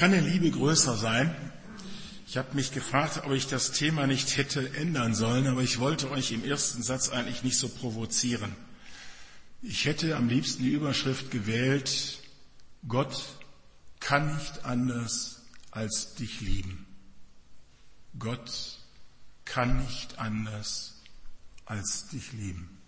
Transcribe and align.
Kann 0.00 0.12
denn 0.12 0.24
Liebe 0.24 0.50
größer 0.50 0.96
sein? 0.96 1.34
Ich 2.26 2.38
habe 2.38 2.54
mich 2.54 2.72
gefragt, 2.72 3.20
ob 3.22 3.32
ich 3.32 3.48
das 3.48 3.72
Thema 3.72 4.06
nicht 4.06 4.38
hätte 4.38 4.74
ändern 4.74 5.14
sollen, 5.14 5.46
aber 5.46 5.60
ich 5.60 5.78
wollte 5.78 6.10
euch 6.10 6.32
im 6.32 6.42
ersten 6.42 6.82
Satz 6.82 7.10
eigentlich 7.10 7.42
nicht 7.42 7.58
so 7.58 7.68
provozieren. 7.68 8.56
Ich 9.60 9.84
hätte 9.84 10.16
am 10.16 10.30
liebsten 10.30 10.62
die 10.62 10.70
Überschrift 10.70 11.30
gewählt, 11.30 12.18
Gott 12.88 13.22
kann 14.00 14.36
nicht 14.36 14.64
anders 14.64 15.42
als 15.70 16.14
dich 16.14 16.40
lieben. 16.40 16.86
Gott 18.18 18.78
kann 19.44 19.84
nicht 19.84 20.18
anders 20.18 20.94
als 21.66 22.08
dich 22.08 22.32
lieben. 22.32 22.78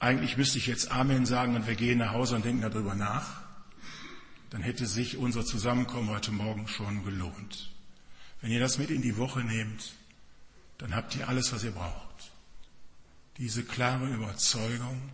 Eigentlich 0.00 0.36
müsste 0.36 0.58
ich 0.58 0.66
jetzt 0.66 0.90
Amen 0.90 1.26
sagen 1.26 1.54
und 1.54 1.68
wir 1.68 1.76
gehen 1.76 1.98
nach 1.98 2.10
Hause 2.10 2.34
und 2.34 2.44
denken 2.44 2.62
darüber 2.62 2.96
nach. 2.96 3.45
Dann 4.56 4.62
hätte 4.62 4.86
sich 4.86 5.18
unser 5.18 5.44
Zusammenkommen 5.44 6.08
heute 6.08 6.32
Morgen 6.32 6.66
schon 6.66 7.04
gelohnt. 7.04 7.70
Wenn 8.40 8.50
ihr 8.50 8.58
das 8.58 8.78
mit 8.78 8.88
in 8.88 9.02
die 9.02 9.18
Woche 9.18 9.40
nehmt, 9.40 9.92
dann 10.78 10.96
habt 10.96 11.14
ihr 11.14 11.28
alles, 11.28 11.52
was 11.52 11.62
ihr 11.62 11.72
braucht. 11.72 12.32
Diese 13.36 13.64
klare 13.64 14.08
Überzeugung, 14.08 15.10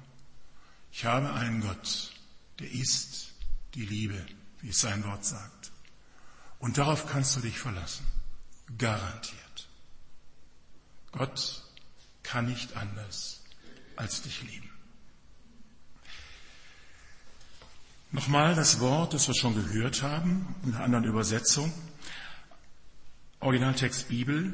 ich 0.93 1.07
habe 1.07 1.33
einen 1.33 1.61
Gott, 1.61 2.13
der 2.61 2.71
ist 2.71 3.33
die 3.75 3.85
Liebe, 3.85 4.25
wie 4.61 4.69
es 4.69 4.81
sein 4.81 5.03
Wort 5.03 5.25
sagt. 5.25 5.73
Und 6.61 6.79
darauf 6.79 7.09
kannst 7.09 7.35
du 7.35 7.41
dich 7.41 7.59
verlassen. 7.59 8.07
Garantiert. 8.79 9.69
Gott 11.11 11.65
kann 12.23 12.47
nicht 12.47 12.77
anders 12.77 13.41
als 13.97 14.23
dich 14.23 14.41
lieben. 14.45 14.72
Nochmal 18.13 18.55
das 18.55 18.79
Wort, 18.81 19.15
das 19.15 19.27
wir 19.27 19.35
schon 19.35 19.55
gehört 19.55 20.03
haben, 20.03 20.55
in 20.65 20.75
einer 20.75 20.85
anderen 20.85 21.05
Übersetzung. 21.05 21.73
Originaltext 23.41 24.09
Bibel. 24.09 24.53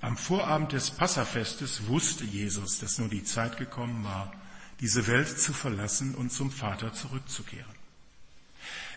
Am 0.00 0.16
Vorabend 0.16 0.72
des 0.72 0.90
Passafestes 0.90 1.86
wusste 1.86 2.24
Jesus, 2.24 2.80
dass 2.80 2.98
nur 2.98 3.08
die 3.08 3.22
Zeit 3.22 3.58
gekommen 3.58 4.02
war, 4.02 4.32
diese 4.80 5.06
Welt 5.06 5.40
zu 5.40 5.52
verlassen 5.52 6.16
und 6.16 6.32
zum 6.32 6.50
Vater 6.50 6.92
zurückzukehren. 6.92 7.74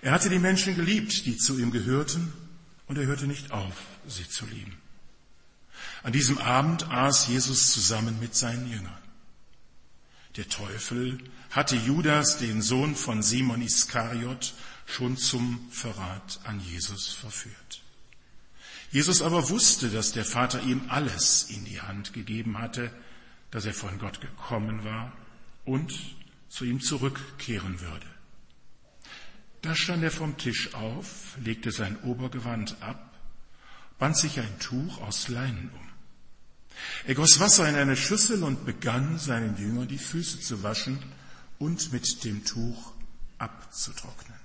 Er 0.02 0.12
hatte 0.12 0.30
die 0.30 0.40
Menschen 0.40 0.76
geliebt, 0.76 1.28
die 1.28 1.38
zu 1.38 1.60
ihm 1.60 1.70
gehörten, 1.70 2.34
und 2.88 2.98
er 2.98 3.06
hörte 3.06 3.28
nicht 3.28 3.52
auf, 3.52 3.76
sie 4.08 4.28
zu 4.28 4.48
lieben. 4.48 4.76
An 6.02 6.14
diesem 6.14 6.40
Abend 6.40 6.90
aß 6.90 7.28
Jesus 7.28 7.72
zusammen 7.72 8.20
mit 8.20 8.34
seinen 8.34 8.68
Jüngern. 8.72 8.99
Der 10.40 10.48
Teufel 10.48 11.18
hatte 11.50 11.76
Judas, 11.76 12.38
den 12.38 12.62
Sohn 12.62 12.96
von 12.96 13.22
Simon 13.22 13.62
Iskariot, 13.62 14.54
schon 14.86 15.18
zum 15.18 15.70
Verrat 15.70 16.40
an 16.46 16.62
Jesus 16.62 17.10
verführt. 17.10 17.82
Jesus 18.90 19.22
aber 19.22 19.50
wusste, 19.50 19.90
dass 19.90 20.14
der 20.14 20.24
Vater 20.24 20.64
ihm 20.64 20.84
alles 20.88 21.50
in 21.50 21.66
die 21.66 21.82
Hand 21.82 22.14
gegeben 22.14 22.58
hatte, 22.58 22.90
dass 23.52 23.66
er 23.66 23.74
von 23.74 24.00
Gott 24.00 24.22
gekommen 24.22 24.86
war 24.86 25.12
und 25.66 25.94
zu 26.48 26.64
ihm 26.64 26.80
zurückkehren 26.80 27.82
würde. 27.82 28.08
Da 29.62 29.76
stand 29.76 30.04
er 30.04 30.12
vom 30.12 30.38
Tisch 30.38 30.74
auf, 30.74 31.36
legte 31.44 31.74
sein 31.74 32.02
Obergewand 32.04 32.82
ab, 32.82 33.14
band 33.98 34.16
sich 34.16 34.40
ein 34.40 34.60
Tuch 34.60 35.02
aus 35.02 35.28
Leinen 35.28 35.70
um. 35.70 35.89
Er 37.06 37.16
goss 37.16 37.40
Wasser 37.40 37.68
in 37.68 37.76
eine 37.76 37.96
Schüssel 37.96 38.44
und 38.44 38.66
begann 38.66 39.18
seinen 39.20 39.58
Jüngern 39.58 39.88
die 39.88 39.98
Füße 39.98 40.40
zu 40.40 40.64
waschen 40.64 41.00
und 41.58 41.92
mit 41.92 42.24
dem 42.24 42.46
Tuch 42.46 42.94
abzutrocknen. 43.38 44.38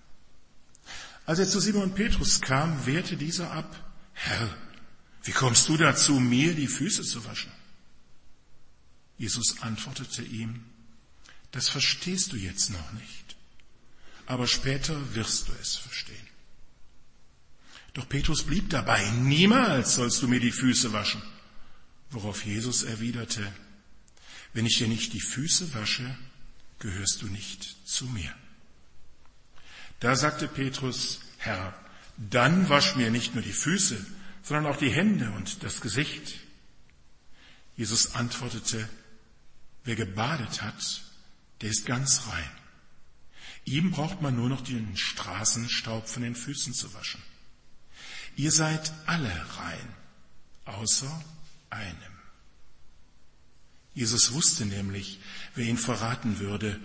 Als 1.26 1.38
er 1.38 1.48
zu 1.48 1.60
Simon 1.60 1.94
Petrus 1.94 2.40
kam, 2.40 2.86
wehrte 2.86 3.16
dieser 3.16 3.50
ab, 3.50 3.74
Herr, 4.12 4.48
wie 5.22 5.32
kommst 5.32 5.68
du 5.68 5.76
dazu, 5.76 6.20
mir 6.20 6.54
die 6.54 6.66
Füße 6.66 7.02
zu 7.02 7.24
waschen? 7.24 7.50
Jesus 9.16 9.62
antwortete 9.62 10.22
ihm, 10.22 10.64
das 11.52 11.68
verstehst 11.68 12.32
du 12.32 12.36
jetzt 12.36 12.70
noch 12.70 12.92
nicht, 12.92 13.36
aber 14.26 14.46
später 14.46 15.14
wirst 15.14 15.48
du 15.48 15.52
es 15.60 15.76
verstehen. 15.76 16.28
Doch 17.94 18.08
Petrus 18.08 18.42
blieb 18.42 18.70
dabei, 18.70 19.08
niemals 19.10 19.94
sollst 19.94 20.20
du 20.20 20.28
mir 20.28 20.40
die 20.40 20.50
Füße 20.50 20.92
waschen. 20.92 21.22
Worauf 22.14 22.46
Jesus 22.46 22.84
erwiderte, 22.84 23.44
wenn 24.52 24.66
ich 24.66 24.78
dir 24.78 24.86
nicht 24.86 25.12
die 25.14 25.20
Füße 25.20 25.74
wasche, 25.74 26.16
gehörst 26.78 27.22
du 27.22 27.26
nicht 27.26 27.76
zu 27.84 28.04
mir. 28.04 28.32
Da 29.98 30.14
sagte 30.14 30.46
Petrus, 30.46 31.22
Herr, 31.38 31.76
dann 32.16 32.68
wasch 32.68 32.94
mir 32.94 33.10
nicht 33.10 33.34
nur 33.34 33.42
die 33.42 33.52
Füße, 33.52 34.06
sondern 34.44 34.72
auch 34.72 34.76
die 34.76 34.92
Hände 34.92 35.32
und 35.32 35.64
das 35.64 35.80
Gesicht. 35.80 36.34
Jesus 37.76 38.14
antwortete, 38.14 38.88
wer 39.82 39.96
gebadet 39.96 40.62
hat, 40.62 41.02
der 41.62 41.70
ist 41.70 41.84
ganz 41.84 42.28
rein. 42.28 42.50
Ihm 43.64 43.90
braucht 43.90 44.22
man 44.22 44.36
nur 44.36 44.48
noch 44.48 44.60
den 44.60 44.96
Straßenstaub 44.96 46.08
von 46.08 46.22
den 46.22 46.36
Füßen 46.36 46.74
zu 46.74 46.94
waschen. 46.94 47.22
Ihr 48.36 48.52
seid 48.52 48.92
alle 49.06 49.34
rein, 49.58 49.96
außer 50.64 51.24
einem. 51.74 52.14
Jesus 53.94 54.32
wusste 54.32 54.66
nämlich, 54.66 55.20
wer 55.54 55.66
ihn 55.66 55.78
verraten 55.78 56.40
würde. 56.40 56.80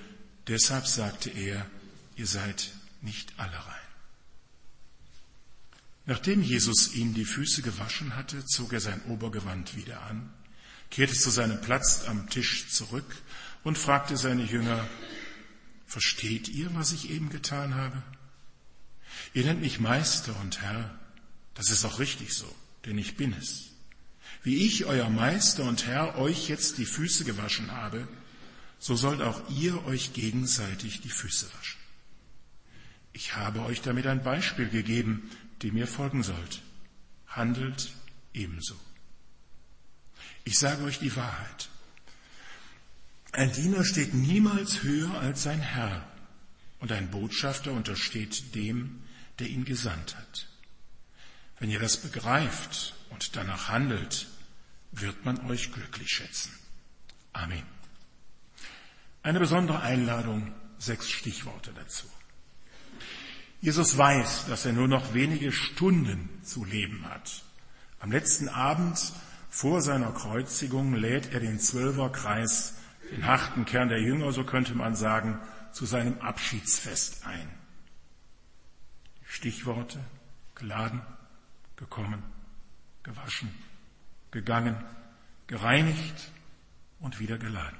Deshalb 0.47 0.87
sagte 0.87 1.29
er, 1.29 1.65
ihr 2.15 2.27
seid 2.27 2.71
nicht 3.01 3.33
alle 3.37 3.55
rein. 3.55 3.89
Nachdem 6.05 6.41
Jesus 6.41 6.93
ihm 6.93 7.13
die 7.13 7.25
Füße 7.25 7.61
gewaschen 7.61 8.15
hatte, 8.15 8.45
zog 8.45 8.73
er 8.73 8.79
sein 8.79 9.01
Obergewand 9.03 9.75
wieder 9.75 10.01
an, 10.03 10.31
kehrte 10.89 11.13
zu 11.13 11.29
seinem 11.29 11.61
Platz 11.61 12.05
am 12.07 12.29
Tisch 12.29 12.69
zurück 12.69 13.15
und 13.63 13.77
fragte 13.77 14.17
seine 14.17 14.43
Jünger, 14.43 14.87
versteht 15.85 16.47
ihr, 16.47 16.73
was 16.73 16.91
ich 16.93 17.09
eben 17.09 17.29
getan 17.29 17.75
habe? 17.75 18.01
Ihr 19.33 19.43
nennt 19.43 19.61
mich 19.61 19.79
Meister 19.79 20.35
und 20.41 20.61
Herr. 20.61 20.97
Das 21.53 21.69
ist 21.69 21.85
auch 21.85 21.99
richtig 21.99 22.33
so, 22.33 22.53
denn 22.85 22.97
ich 22.97 23.15
bin 23.15 23.33
es. 23.33 23.68
Wie 24.43 24.65
ich, 24.65 24.85
euer 24.85 25.09
Meister 25.09 25.63
und 25.63 25.85
Herr, 25.85 26.17
euch 26.17 26.47
jetzt 26.47 26.77
die 26.77 26.85
Füße 26.85 27.25
gewaschen 27.25 27.71
habe, 27.71 28.07
so 28.79 28.95
sollt 28.95 29.21
auch 29.21 29.49
ihr 29.49 29.85
euch 29.85 30.13
gegenseitig 30.13 31.01
die 31.01 31.09
Füße 31.09 31.47
waschen. 31.57 31.79
Ich 33.11 33.35
habe 33.35 33.61
euch 33.63 33.81
damit 33.81 34.07
ein 34.07 34.23
Beispiel 34.23 34.69
gegeben, 34.69 35.29
dem 35.61 35.75
ihr 35.75 35.87
folgen 35.87 36.23
sollt. 36.23 36.61
Handelt 37.27 37.91
ebenso. 38.33 38.79
Ich 40.45 40.57
sage 40.57 40.83
euch 40.83 40.99
die 40.99 41.15
Wahrheit. 41.15 41.69
Ein 43.33 43.51
Diener 43.51 43.83
steht 43.83 44.13
niemals 44.13 44.83
höher 44.83 45.19
als 45.19 45.43
sein 45.43 45.59
Herr 45.59 46.07
und 46.79 46.91
ein 46.91 47.11
Botschafter 47.11 47.73
untersteht 47.73 48.55
dem, 48.55 49.03
der 49.39 49.47
ihn 49.47 49.65
gesandt 49.65 50.15
hat. 50.15 50.47
Wenn 51.59 51.69
ihr 51.69 51.79
das 51.79 51.97
begreift 51.97 52.95
und 53.09 53.35
danach 53.35 53.69
handelt, 53.69 54.27
wird 54.91 55.25
man 55.25 55.39
euch 55.49 55.71
glücklich 55.71 56.09
schätzen. 56.09 56.51
Amen. 57.33 57.63
Eine 59.21 59.39
besondere 59.39 59.81
Einladung, 59.81 60.53
sechs 60.77 61.09
Stichworte 61.09 61.71
dazu. 61.73 62.07
Jesus 63.61 63.97
weiß, 63.97 64.45
dass 64.47 64.65
er 64.65 64.71
nur 64.71 64.87
noch 64.87 65.13
wenige 65.13 65.51
Stunden 65.51 66.29
zu 66.43 66.63
leben 66.63 67.05
hat. 67.09 67.43
Am 67.99 68.11
letzten 68.11 68.47
Abend 68.47 68.97
vor 69.49 69.81
seiner 69.81 70.13
Kreuzigung 70.13 70.93
lädt 70.93 71.33
er 71.33 71.41
den 71.41 71.59
Zwölferkreis, 71.59 72.75
den 73.11 73.25
harten 73.25 73.65
Kern 73.65 73.89
der 73.89 73.99
Jünger, 73.99 74.31
so 74.31 74.45
könnte 74.45 74.75
man 74.75 74.95
sagen, 74.95 75.39
zu 75.73 75.85
seinem 75.85 76.19
Abschiedsfest 76.21 77.25
ein. 77.25 77.49
Stichworte 79.25 79.99
geladen, 80.55 81.01
gekommen, 81.75 82.23
gewaschen, 83.03 83.49
gegangen, 84.31 84.77
gereinigt 85.47 86.31
und 86.99 87.19
wieder 87.19 87.37
geladen. 87.37 87.77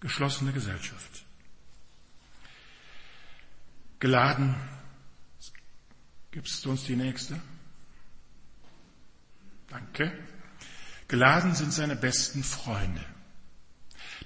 Geschlossene 0.00 0.52
Gesellschaft. 0.52 1.24
Geladen. 3.98 4.54
Gibst 6.30 6.64
du 6.64 6.70
uns 6.70 6.84
die 6.84 6.96
nächste? 6.96 7.40
Danke. 9.68 10.12
Geladen 11.08 11.54
sind 11.54 11.72
seine 11.72 11.96
besten 11.96 12.42
Freunde. 12.44 13.04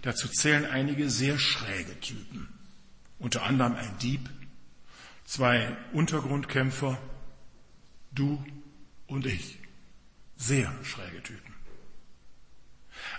Dazu 0.02 0.28
zählen 0.28 0.66
einige 0.66 1.08
sehr 1.10 1.38
schräge 1.38 1.98
Typen. 2.00 2.48
Unter 3.18 3.42
anderem 3.44 3.74
ein 3.74 3.98
Dieb, 3.98 4.28
zwei 5.24 5.76
Untergrundkämpfer, 5.92 6.98
du 8.12 8.44
und 9.06 9.26
ich. 9.26 9.58
Sehr 10.36 10.72
schräge 10.84 11.22
Typen. 11.22 11.54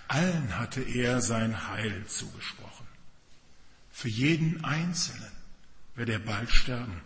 Allen 0.07 0.57
hatte 0.57 0.81
er 0.81 1.21
sein 1.21 1.67
Heil 1.67 2.05
zugesprochen. 2.07 2.87
Für 3.91 4.09
jeden 4.09 4.63
Einzelnen 4.63 5.31
wird 5.95 6.09
er 6.09 6.19
bald 6.19 6.51
sterben. 6.51 7.01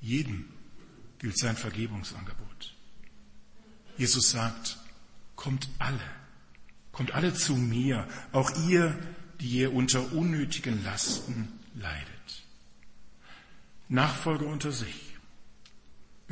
Jedem 0.00 0.48
gilt 1.18 1.38
sein 1.38 1.56
Vergebungsangebot. 1.56 2.74
Jesus 3.96 4.30
sagt, 4.30 4.78
kommt 5.36 5.68
alle, 5.78 6.10
kommt 6.90 7.12
alle 7.12 7.34
zu 7.34 7.54
mir, 7.54 8.08
auch 8.32 8.50
ihr, 8.68 8.98
die 9.40 9.48
ihr 9.48 9.72
unter 9.72 10.12
unnötigen 10.12 10.82
Lasten 10.82 11.48
leidet. 11.74 12.42
Nachfolger 13.88 14.46
unter 14.46 14.72
sich. 14.72 15.11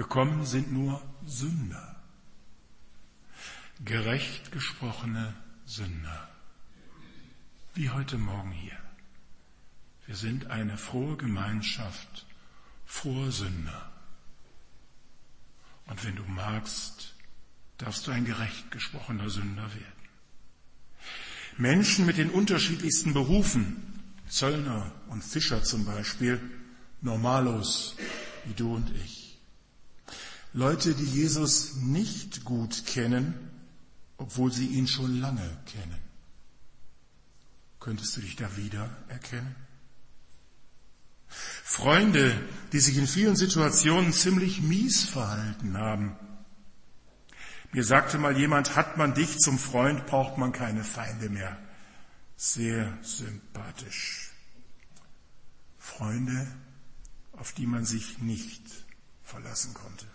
Gekommen 0.01 0.47
sind 0.47 0.73
nur 0.73 0.99
Sünder, 1.27 1.95
gerecht 3.85 4.51
gesprochene 4.51 5.35
Sünder, 5.67 6.27
wie 7.75 7.91
heute 7.91 8.17
Morgen 8.17 8.51
hier. 8.51 8.79
Wir 10.07 10.17
sind 10.17 10.47
eine 10.47 10.79
frohe 10.79 11.19
Gemeinschaft 11.19 12.25
froher 12.87 13.31
Sünder. 13.31 13.93
Und 15.85 16.03
wenn 16.03 16.17
du 16.17 16.25
magst, 16.25 17.13
darfst 17.77 18.07
du 18.07 18.11
ein 18.11 18.25
gerecht 18.25 18.71
gesprochener 18.71 19.29
Sünder 19.29 19.69
werden. 19.75 20.09
Menschen 21.59 22.07
mit 22.07 22.17
den 22.17 22.31
unterschiedlichsten 22.31 23.13
Berufen, 23.13 24.01
Zöllner 24.31 24.93
und 25.09 25.23
Fischer 25.23 25.63
zum 25.63 25.85
Beispiel, 25.85 26.41
Normalos 27.03 27.97
wie 28.47 28.55
du 28.55 28.77
und 28.77 28.91
ich. 28.97 29.20
Leute, 30.53 30.95
die 30.95 31.05
Jesus 31.05 31.77
nicht 31.77 32.45
gut 32.45 32.85
kennen, 32.87 33.35
obwohl 34.17 34.53
sie 34.53 34.67
ihn 34.67 34.89
schon 34.89 35.21
lange 35.21 35.49
kennen. 35.67 35.99
Könntest 37.79 38.17
du 38.17 38.21
dich 38.21 38.37
da 38.37 38.57
wieder 38.57 38.91
erkennen? 39.09 39.55
Freunde, 41.29 42.37
die 42.73 42.81
sich 42.81 42.99
in 42.99 43.07
vielen 43.07 43.37
Situationen 43.37 44.13
ziemlich 44.13 44.61
mies 44.61 45.05
verhalten 45.05 45.79
haben. 45.79 46.17
Mir 47.73 47.85
sagte 47.85 48.19
mal 48.19 48.37
jemand, 48.37 48.75
hat 48.75 48.97
man 48.97 49.15
dich 49.15 49.39
zum 49.39 49.59
Freund, 49.59 50.07
braucht 50.07 50.37
man 50.37 50.51
keine 50.51 50.83
Feinde 50.83 51.31
mehr. 51.31 51.57
Sehr 52.37 52.99
sympathisch. 53.03 54.33
Freunde, 55.79 56.47
auf 57.33 57.53
die 57.53 57.67
man 57.67 57.85
sich 57.85 58.19
nicht 58.19 58.63
verlassen 59.23 59.73
konnte. 59.75 60.07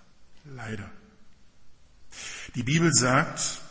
Leider. 0.46 0.92
Die 2.54 2.64
Bibel 2.64 2.94
sagt, 2.94 3.62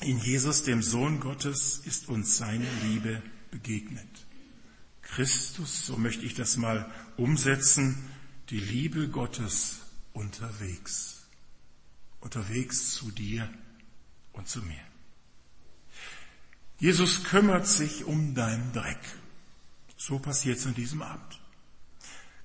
in 0.00 0.18
Jesus, 0.18 0.64
dem 0.64 0.82
Sohn 0.82 1.20
Gottes, 1.20 1.78
ist 1.84 2.08
uns 2.08 2.36
seine 2.36 2.66
Liebe 2.82 3.22
begegnet. 3.50 4.08
Christus, 5.02 5.86
so 5.86 5.96
möchte 5.96 6.24
ich 6.24 6.34
das 6.34 6.56
mal 6.56 6.90
umsetzen, 7.16 7.96
die 8.50 8.60
Liebe 8.60 9.08
Gottes 9.08 9.80
unterwegs. 10.12 11.26
Unterwegs 12.20 12.94
zu 12.94 13.10
dir 13.10 13.48
und 14.32 14.48
zu 14.48 14.62
mir. 14.62 14.80
Jesus 16.78 17.24
kümmert 17.24 17.66
sich 17.66 18.04
um 18.04 18.34
deinen 18.34 18.72
Dreck. 18.72 19.00
So 19.96 20.18
passiert 20.18 20.58
es 20.58 20.66
an 20.66 20.74
diesem 20.74 21.02
Abend. 21.02 21.40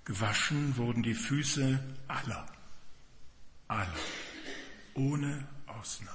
Gewaschen 0.05 0.75
wurden 0.77 1.03
die 1.03 1.13
Füße 1.13 1.79
aller, 2.07 2.47
aller, 3.73 3.93
ohne 4.93 5.47
Ausnahme. 5.67 6.13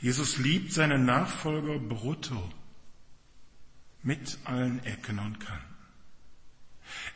Jesus 0.00 0.38
liebt 0.38 0.72
seine 0.72 0.98
Nachfolger 0.98 1.78
brutto, 1.78 2.52
mit 4.02 4.38
allen 4.44 4.84
Ecken 4.84 5.18
und 5.18 5.40
Kanten. 5.40 5.74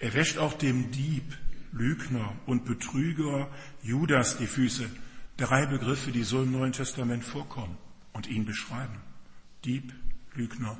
Er 0.00 0.14
wäscht 0.14 0.38
auch 0.38 0.54
dem 0.54 0.90
Dieb, 0.90 1.36
Lügner 1.72 2.34
und 2.46 2.64
Betrüger 2.64 3.48
Judas 3.82 4.38
die 4.38 4.48
Füße. 4.48 4.90
Drei 5.36 5.66
Begriffe, 5.66 6.10
die 6.10 6.24
so 6.24 6.42
im 6.42 6.50
Neuen 6.50 6.72
Testament 6.72 7.24
vorkommen 7.24 7.78
und 8.12 8.26
ihn 8.26 8.44
beschreiben. 8.44 9.00
Dieb, 9.64 9.94
Lügner, 10.34 10.78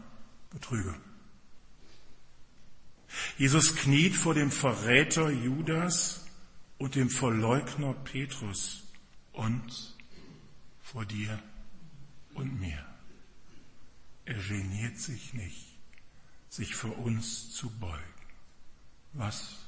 Betrüger. 0.50 0.97
Jesus 3.38 3.76
kniet 3.76 4.17
vor 4.17 4.35
dem 4.35 4.50
Verräter 4.50 5.31
Judas 5.31 6.26
und 6.81 6.97
dem 6.97 7.09
Verleugner 7.09 7.94
Petrus 7.94 8.82
und 9.32 9.94
vor 10.82 11.05
dir 11.05 11.38
und 12.35 12.59
mir. 12.59 12.85
Er 14.25 14.43
geniert 14.43 14.99
sich 14.99 15.32
nicht, 15.32 15.79
sich 16.49 16.75
für 16.75 16.88
uns 16.88 17.53
zu 17.53 17.71
beugen. 17.71 18.03
Was 19.12 19.59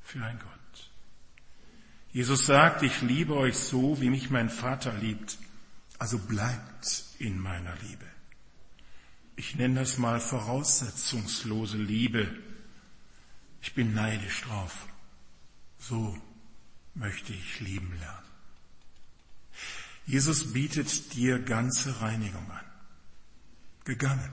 für 0.00 0.24
ein 0.24 0.38
Gott. 0.38 0.90
Jesus 2.12 2.46
sagt, 2.46 2.84
ich 2.84 3.02
liebe 3.02 3.34
euch 3.34 3.56
so, 3.56 4.00
wie 4.00 4.10
mich 4.10 4.30
mein 4.30 4.48
Vater 4.48 4.92
liebt. 4.92 5.38
Also 5.98 6.18
bleibt 6.20 7.04
in 7.18 7.40
meiner 7.40 7.74
Liebe. 7.76 8.06
Ich 9.34 9.56
nenne 9.56 9.80
das 9.80 9.98
mal 9.98 10.20
voraussetzungslose 10.20 11.78
Liebe 11.78 12.28
ich 13.60 13.74
bin 13.74 13.94
neidisch 13.94 14.42
drauf. 14.42 14.86
So 15.78 16.16
möchte 16.98 17.32
ich 17.32 17.60
lieben 17.60 17.92
lernen. 17.98 18.28
Jesus 20.06 20.52
bietet 20.52 21.14
dir 21.14 21.38
ganze 21.38 22.00
Reinigung 22.00 22.50
an. 22.50 22.64
Gegangen. 23.84 24.30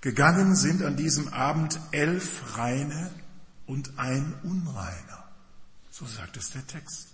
Gegangen 0.00 0.54
sind 0.54 0.82
an 0.82 0.96
diesem 0.96 1.28
Abend 1.28 1.78
elf 1.92 2.56
Reine 2.56 3.10
und 3.66 3.98
ein 3.98 4.34
Unreiner. 4.42 5.28
So 5.90 6.06
sagt 6.06 6.36
es 6.36 6.50
der 6.50 6.66
Text. 6.66 7.08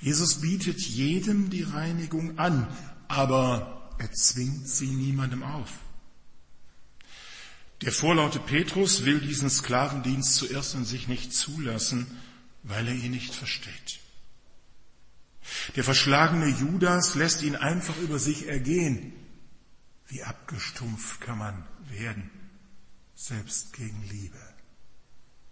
Jesus 0.00 0.40
bietet 0.40 0.80
jedem 0.80 1.50
die 1.50 1.62
Reinigung 1.62 2.38
an, 2.38 2.68
aber 3.08 3.92
er 3.98 4.12
zwingt 4.12 4.68
sie 4.68 4.88
niemandem 4.88 5.42
auf. 5.42 5.70
Der 7.82 7.92
vorlaute 7.92 8.38
Petrus 8.38 9.04
will 9.04 9.20
diesen 9.20 9.50
Sklavendienst 9.50 10.36
zuerst 10.36 10.74
an 10.76 10.84
sich 10.84 11.08
nicht 11.08 11.34
zulassen, 11.34 12.06
weil 12.64 12.88
er 12.88 12.94
ihn 12.94 13.12
nicht 13.12 13.34
versteht. 13.34 14.00
Der 15.76 15.84
verschlagene 15.84 16.48
Judas 16.48 17.14
lässt 17.14 17.42
ihn 17.42 17.56
einfach 17.56 17.96
über 17.98 18.18
sich 18.18 18.48
ergehen. 18.48 19.12
Wie 20.08 20.22
abgestumpft 20.22 21.20
kann 21.20 21.38
man 21.38 21.66
werden, 21.88 22.30
selbst 23.14 23.72
gegen 23.74 24.02
Liebe. 24.08 24.40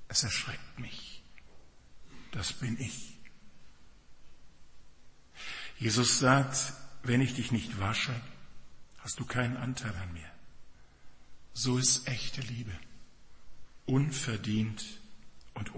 Es 0.09 0.25
erschreckt 0.25 0.79
mich. 0.79 1.23
Das 2.33 2.53
bin 2.55 2.79
ich. 2.81 3.19
Jesus 5.79 6.19
sagt, 6.19 6.73
wenn 7.03 7.21
ich 7.21 7.35
dich 7.35 7.53
nicht 7.53 7.79
wasche, 7.79 8.15
hast 8.99 9.21
du 9.21 9.27
keinen 9.27 9.57
Anteil 9.57 9.95
an 9.97 10.13
mir. 10.13 10.31
So 11.53 11.77
ist 11.77 12.09
echte 12.09 12.41
Liebe. 12.41 12.73
Unverdient 13.85 14.85
und 15.55 15.75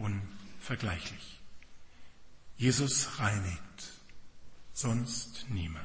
unvergleichlich. 0.64 1.40
Jesus 2.56 3.18
reinigt, 3.18 3.92
sonst 4.72 5.44
niemand. 5.50 5.84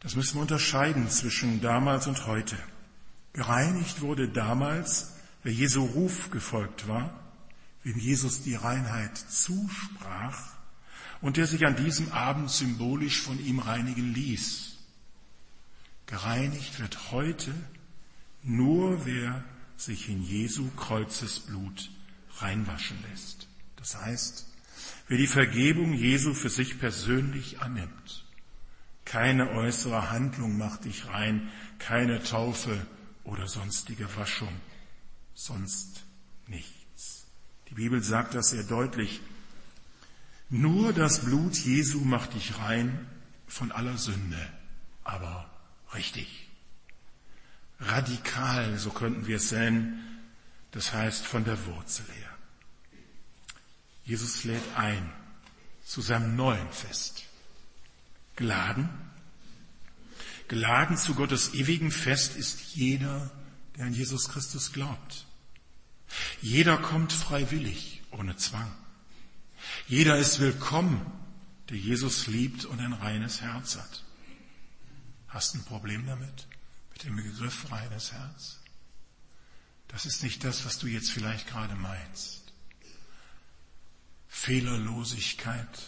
Das 0.00 0.16
müssen 0.16 0.34
wir 0.34 0.42
unterscheiden 0.42 1.08
zwischen 1.08 1.62
damals 1.62 2.06
und 2.06 2.26
heute. 2.26 2.58
Gereinigt 3.32 4.02
wurde 4.02 4.28
damals, 4.28 5.14
wer 5.42 5.52
Jesu 5.52 5.82
Ruf 5.82 6.30
gefolgt 6.30 6.86
war, 6.86 7.18
wem 7.84 7.98
Jesus 7.98 8.42
die 8.42 8.54
Reinheit 8.54 9.16
zusprach 9.16 10.52
und 11.22 11.38
der 11.38 11.46
sich 11.46 11.64
an 11.64 11.76
diesem 11.76 12.12
Abend 12.12 12.50
symbolisch 12.50 13.22
von 13.22 13.42
ihm 13.42 13.60
reinigen 13.60 14.12
ließ. 14.12 14.76
Gereinigt 16.04 16.80
wird 16.80 17.12
heute, 17.12 17.54
nur 18.42 19.06
wer 19.06 19.42
sich 19.78 20.10
in 20.10 20.22
Jesu 20.22 20.70
Kreuzesblut 20.76 21.88
reinwaschen 22.38 22.98
lässt. 23.10 23.48
Das 23.76 23.96
heißt, 23.96 24.46
wer 25.08 25.18
die 25.18 25.26
Vergebung 25.26 25.92
Jesu 25.92 26.34
für 26.34 26.50
sich 26.50 26.78
persönlich 26.78 27.60
annimmt. 27.60 28.24
Keine 29.04 29.50
äußere 29.50 30.10
Handlung 30.10 30.56
macht 30.56 30.86
dich 30.86 31.06
rein, 31.08 31.50
keine 31.78 32.22
Taufe 32.22 32.86
oder 33.24 33.46
sonstige 33.46 34.08
Waschung, 34.16 34.52
sonst 35.34 36.04
nichts. 36.46 37.26
Die 37.68 37.74
Bibel 37.74 38.02
sagt 38.02 38.34
das 38.34 38.50
sehr 38.50 38.64
deutlich. 38.64 39.20
Nur 40.48 40.92
das 40.92 41.24
Blut 41.24 41.56
Jesu 41.56 42.00
macht 42.00 42.34
dich 42.34 42.58
rein 42.58 43.06
von 43.46 43.72
aller 43.72 43.98
Sünde, 43.98 44.38
aber 45.02 45.50
richtig 45.94 46.44
radikal, 47.80 48.78
so 48.78 48.90
könnten 48.90 49.26
wir 49.26 49.36
es 49.36 49.52
nennen, 49.52 50.13
das 50.74 50.92
heißt 50.92 51.24
von 51.24 51.44
der 51.44 51.66
Wurzel 51.66 52.04
her. 52.06 52.30
Jesus 54.04 54.42
lädt 54.42 54.64
ein 54.76 55.08
zu 55.84 56.02
seinem 56.02 56.34
neuen 56.34 56.70
Fest. 56.72 57.22
Geladen? 58.34 58.88
Geladen 60.48 60.96
zu 60.96 61.14
Gottes 61.14 61.54
ewigem 61.54 61.92
Fest 61.92 62.34
ist 62.34 62.74
jeder, 62.74 63.30
der 63.76 63.86
an 63.86 63.94
Jesus 63.94 64.28
Christus 64.28 64.72
glaubt. 64.72 65.26
Jeder 66.42 66.76
kommt 66.76 67.12
freiwillig, 67.12 68.02
ohne 68.10 68.36
Zwang. 68.36 68.70
Jeder 69.86 70.18
ist 70.18 70.40
willkommen, 70.40 71.06
der 71.70 71.76
Jesus 71.76 72.26
liebt 72.26 72.64
und 72.64 72.80
ein 72.80 72.92
reines 72.92 73.40
Herz 73.40 73.76
hat. 73.76 74.02
Hast 75.28 75.54
du 75.54 75.58
ein 75.58 75.64
Problem 75.64 76.04
damit? 76.04 76.48
Mit 76.92 77.04
dem 77.04 77.14
Begriff 77.14 77.70
reines 77.70 78.12
Herz? 78.12 78.58
Das 79.88 80.06
ist 80.06 80.22
nicht 80.22 80.44
das, 80.44 80.64
was 80.64 80.78
du 80.78 80.86
jetzt 80.86 81.10
vielleicht 81.10 81.48
gerade 81.48 81.74
meinst. 81.74 82.52
Fehlerlosigkeit, 84.28 85.82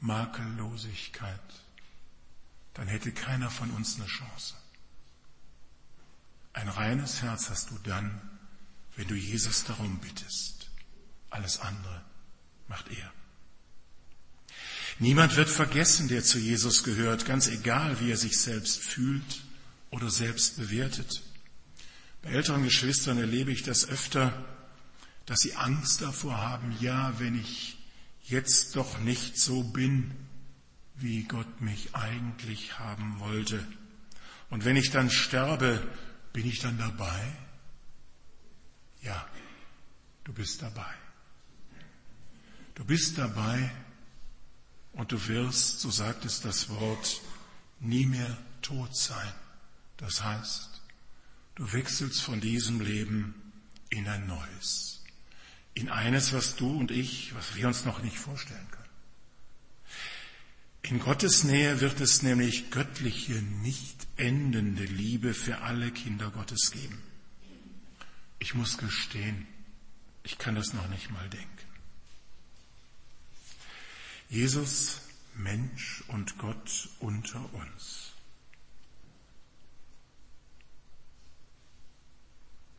Makellosigkeit, 0.00 1.40
dann 2.74 2.88
hätte 2.88 3.12
keiner 3.12 3.50
von 3.50 3.70
uns 3.70 3.96
eine 3.96 4.06
Chance. 4.06 4.54
Ein 6.52 6.68
reines 6.68 7.22
Herz 7.22 7.50
hast 7.50 7.70
du 7.70 7.78
dann, 7.78 8.20
wenn 8.96 9.08
du 9.08 9.14
Jesus 9.14 9.64
darum 9.64 9.98
bittest. 9.98 10.70
Alles 11.30 11.58
andere 11.58 12.04
macht 12.68 12.88
er. 12.90 13.12
Niemand 15.00 15.34
wird 15.34 15.48
vergessen, 15.48 16.06
der 16.06 16.22
zu 16.22 16.38
Jesus 16.38 16.84
gehört, 16.84 17.26
ganz 17.26 17.48
egal, 17.48 17.98
wie 18.00 18.12
er 18.12 18.16
sich 18.16 18.38
selbst 18.38 18.78
fühlt 18.78 19.42
oder 19.90 20.10
selbst 20.10 20.56
bewertet. 20.56 21.23
Bei 22.24 22.30
älteren 22.30 22.64
Geschwistern 22.64 23.18
erlebe 23.18 23.52
ich 23.52 23.64
das 23.64 23.86
öfter, 23.86 24.32
dass 25.26 25.40
sie 25.40 25.56
Angst 25.56 26.00
davor 26.00 26.38
haben, 26.38 26.74
ja, 26.80 27.18
wenn 27.20 27.38
ich 27.38 27.76
jetzt 28.22 28.76
doch 28.76 28.98
nicht 29.00 29.38
so 29.38 29.62
bin, 29.62 30.10
wie 30.94 31.24
Gott 31.24 31.60
mich 31.60 31.94
eigentlich 31.94 32.78
haben 32.78 33.20
wollte. 33.20 33.64
Und 34.48 34.64
wenn 34.64 34.76
ich 34.76 34.90
dann 34.90 35.10
sterbe, 35.10 35.86
bin 36.32 36.46
ich 36.46 36.60
dann 36.60 36.78
dabei? 36.78 37.36
Ja, 39.02 39.28
du 40.24 40.32
bist 40.32 40.62
dabei. 40.62 40.94
Du 42.74 42.86
bist 42.86 43.18
dabei 43.18 43.70
und 44.92 45.12
du 45.12 45.28
wirst, 45.28 45.80
so 45.80 45.90
sagt 45.90 46.24
es 46.24 46.40
das 46.40 46.70
Wort, 46.70 47.20
nie 47.80 48.06
mehr 48.06 48.38
tot 48.62 48.96
sein. 48.96 49.32
Das 49.98 50.24
heißt, 50.24 50.73
du 51.54 51.72
wechselst 51.72 52.22
von 52.22 52.40
diesem 52.40 52.80
Leben 52.80 53.34
in 53.90 54.08
ein 54.08 54.26
neues. 54.26 55.02
In 55.74 55.88
eines, 55.88 56.32
was 56.32 56.56
du 56.56 56.70
und 56.76 56.90
ich, 56.90 57.34
was 57.34 57.56
wir 57.56 57.66
uns 57.66 57.84
noch 57.84 58.02
nicht 58.02 58.18
vorstellen 58.18 58.68
können. 58.70 58.84
In 60.82 61.00
Gottes 61.00 61.44
Nähe 61.44 61.80
wird 61.80 62.00
es 62.00 62.22
nämlich 62.22 62.70
göttliche, 62.70 63.32
nicht 63.32 64.06
endende 64.16 64.84
Liebe 64.84 65.32
für 65.32 65.62
alle 65.62 65.90
Kinder 65.90 66.30
Gottes 66.30 66.70
geben. 66.70 67.02
Ich 68.38 68.54
muss 68.54 68.76
gestehen, 68.76 69.46
ich 70.22 70.38
kann 70.38 70.54
das 70.54 70.74
noch 70.74 70.88
nicht 70.88 71.10
mal 71.10 71.28
denken. 71.30 71.48
Jesus, 74.28 75.00
Mensch 75.34 76.04
und 76.08 76.38
Gott 76.38 76.88
unter 77.00 77.52
uns. 77.54 78.13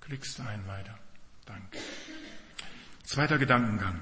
Klickst 0.06 0.40
ein 0.40 0.68
weiter. 0.68 0.98
Danke. 1.46 1.80
Zweiter 3.04 3.40
Gedankengang. 3.40 4.00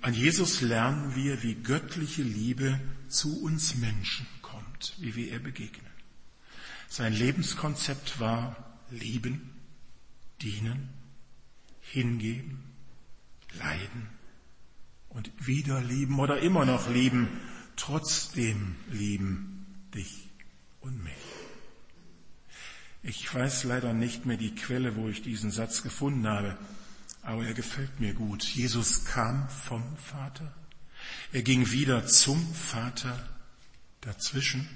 An 0.00 0.14
Jesus 0.14 0.62
lernen 0.62 1.14
wir, 1.14 1.42
wie 1.42 1.54
göttliche 1.56 2.22
Liebe 2.22 2.80
zu 3.08 3.42
uns 3.42 3.74
Menschen 3.74 4.26
kommt, 4.40 4.94
wie 4.98 5.14
wir 5.14 5.32
ihr 5.32 5.42
begegnen. 5.42 5.92
Sein 6.88 7.12
Lebenskonzept 7.12 8.20
war 8.20 8.56
lieben, 8.90 9.50
dienen, 10.40 10.88
hingeben, 11.80 12.64
leiden 13.52 14.08
und 15.10 15.30
wieder 15.46 15.82
lieben 15.82 16.18
oder 16.20 16.40
immer 16.40 16.64
noch 16.64 16.88
lieben, 16.88 17.28
trotzdem 17.76 18.76
lieben 18.90 19.66
dich 19.94 20.30
und 20.80 21.04
mich. 21.04 21.27
Ich 23.02 23.32
weiß 23.32 23.64
leider 23.64 23.92
nicht 23.92 24.26
mehr 24.26 24.36
die 24.36 24.54
Quelle, 24.54 24.96
wo 24.96 25.08
ich 25.08 25.22
diesen 25.22 25.50
Satz 25.50 25.82
gefunden 25.82 26.26
habe 26.26 26.58
aber 27.28 27.44
er 27.44 27.52
gefällt 27.52 28.00
mir 28.00 28.14
gut. 28.14 28.42
Jesus 28.42 29.04
kam 29.04 29.48
vom 29.50 29.84
Vater, 29.98 30.50
er 31.30 31.42
ging 31.42 31.70
wieder 31.70 32.06
zum 32.06 32.54
Vater, 32.54 33.28
dazwischen 34.00 34.66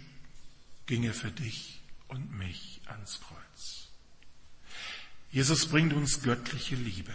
ging 0.84 1.04
er 1.04 1.14
für 1.14 1.30
dich 1.30 1.80
und 2.08 2.36
mich 2.36 2.82
ans 2.86 3.20
Kreuz. 3.20 3.88
Jesus 5.30 5.64
bringt 5.64 5.94
uns 5.94 6.20
göttliche 6.20 6.76
Liebe. 6.76 7.14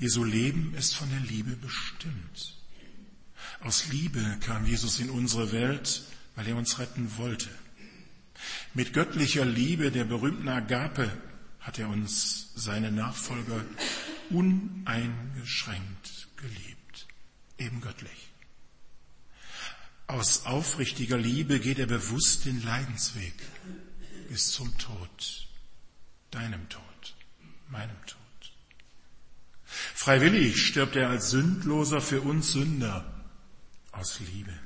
Jesu 0.00 0.24
Leben 0.24 0.74
ist 0.74 0.96
von 0.96 1.08
der 1.10 1.20
Liebe 1.20 1.54
bestimmt. 1.54 2.56
Aus 3.60 3.86
Liebe 3.88 4.38
kam 4.40 4.66
Jesus 4.66 4.98
in 4.98 5.10
unsere 5.10 5.52
Welt, 5.52 6.02
weil 6.34 6.48
er 6.48 6.56
uns 6.56 6.80
retten 6.80 7.16
wollte. 7.16 7.48
Mit 8.74 8.92
göttlicher 8.92 9.44
Liebe, 9.44 9.90
der 9.90 10.04
berühmten 10.04 10.48
Agape, 10.48 11.10
hat 11.60 11.78
er 11.78 11.88
uns, 11.88 12.52
seine 12.54 12.92
Nachfolger, 12.92 13.64
uneingeschränkt 14.30 16.28
geliebt, 16.36 17.06
eben 17.58 17.80
göttlich. 17.80 18.30
Aus 20.06 20.46
aufrichtiger 20.46 21.18
Liebe 21.18 21.60
geht 21.60 21.78
er 21.78 21.86
bewusst 21.86 22.46
den 22.46 22.62
Leidensweg 22.62 23.34
bis 24.28 24.52
zum 24.52 24.76
Tod, 24.78 25.48
deinem 26.30 26.68
Tod, 26.68 27.14
meinem 27.68 28.06
Tod. 28.06 28.18
Freiwillig 29.64 30.64
stirbt 30.64 30.96
er 30.96 31.10
als 31.10 31.30
Sündloser 31.30 32.00
für 32.00 32.22
uns 32.22 32.52
Sünder 32.52 33.04
aus 33.92 34.20
Liebe. 34.20 34.58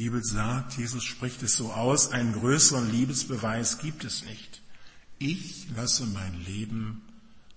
Bibel 0.00 0.24
sagt, 0.24 0.78
Jesus 0.78 1.04
spricht 1.04 1.42
es 1.42 1.56
so 1.56 1.74
aus, 1.74 2.10
einen 2.10 2.32
größeren 2.32 2.90
Liebesbeweis 2.90 3.80
gibt 3.80 4.02
es 4.04 4.24
nicht. 4.24 4.62
Ich 5.18 5.66
lasse 5.76 6.06
mein 6.06 6.42
Leben 6.46 7.02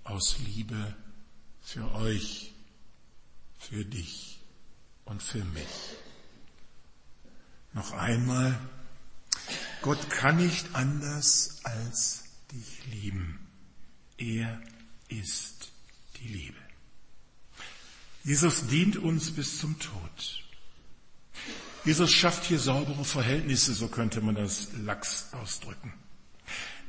aus 0.03 0.35
Liebe 0.39 0.93
für 1.61 1.89
euch, 1.93 2.51
für 3.57 3.85
dich 3.85 4.41
und 5.05 5.23
für 5.23 5.45
mich. 5.45 5.95
Noch 7.71 7.93
einmal, 7.93 8.59
Gott 9.81 10.09
kann 10.09 10.35
nicht 10.35 10.75
anders 10.75 11.61
als 11.63 12.25
dich 12.51 12.85
lieben. 12.91 13.39
Er 14.17 14.61
ist 15.07 15.71
die 16.17 16.27
Liebe. 16.27 16.59
Jesus 18.25 18.67
dient 18.67 18.97
uns 18.97 19.31
bis 19.31 19.59
zum 19.59 19.79
Tod. 19.79 20.42
Jesus 21.85 22.11
schafft 22.11 22.45
hier 22.45 22.59
saubere 22.59 23.03
Verhältnisse, 23.03 23.73
so 23.73 23.87
könnte 23.87 24.21
man 24.21 24.35
das 24.35 24.69
lax 24.83 25.27
ausdrücken. 25.33 25.93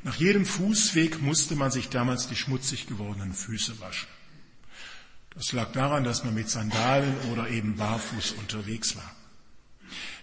Nach 0.05 0.15
jedem 0.15 0.47
Fußweg 0.47 1.21
musste 1.21 1.57
man 1.57 1.71
sich 1.71 1.89
damals 1.89 2.29
die 2.29 2.37
schmutzig 2.37 2.87
gewordenen 2.87 3.33
Füße 3.33 3.81
waschen. 3.81 4.09
Das 5.35 5.51
lag 5.53 5.73
daran, 5.73 6.05
dass 6.05 6.23
man 6.23 6.35
mit 6.35 6.49
Sandalen 6.49 7.17
oder 7.33 7.49
eben 7.49 7.77
barfuß 7.77 8.33
unterwegs 8.33 8.97
war. 8.97 9.17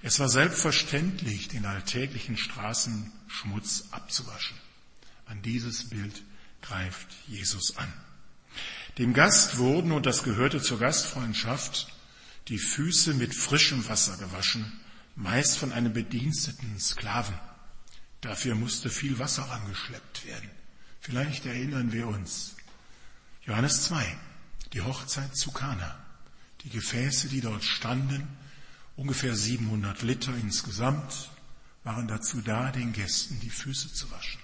Es 0.03 0.19
war 0.19 0.29
selbstverständlich, 0.29 1.49
den 1.49 1.65
alltäglichen 1.65 2.37
Straßenschmutz 2.37 3.85
abzuwaschen. 3.91 4.57
An 5.25 5.41
dieses 5.41 5.89
Bild 5.89 6.23
greift 6.61 7.07
Jesus 7.27 7.77
an. 7.77 7.91
Dem 8.97 9.13
Gast 9.13 9.57
wurden, 9.57 9.91
und 9.91 10.05
das 10.05 10.23
gehörte 10.23 10.61
zur 10.61 10.79
Gastfreundschaft, 10.79 11.87
die 12.47 12.57
Füße 12.57 13.13
mit 13.13 13.35
frischem 13.35 13.87
Wasser 13.87 14.17
gewaschen, 14.17 14.79
meist 15.15 15.57
von 15.57 15.71
einem 15.71 15.93
bediensteten 15.93 16.79
Sklaven. 16.79 17.37
Dafür 18.21 18.55
musste 18.55 18.89
viel 18.89 19.19
Wasser 19.19 19.49
angeschleppt 19.51 20.25
werden. 20.25 20.49
Vielleicht 20.99 21.45
erinnern 21.45 21.91
wir 21.91 22.07
uns. 22.07 22.55
Johannes 23.45 23.83
2, 23.85 24.17
die 24.73 24.81
Hochzeit 24.81 25.35
zu 25.35 25.51
Kana. 25.51 25.97
Die 26.63 26.69
Gefäße, 26.69 27.27
die 27.27 27.41
dort 27.41 27.63
standen, 27.63 28.27
ungefähr 28.95 29.35
700 29.35 30.03
Liter 30.03 30.35
insgesamt, 30.35 31.31
waren 31.83 32.07
dazu 32.07 32.41
da, 32.41 32.71
den 32.71 32.93
Gästen 32.93 33.39
die 33.39 33.49
Füße 33.49 33.93
zu 33.93 34.11
waschen. 34.11 34.39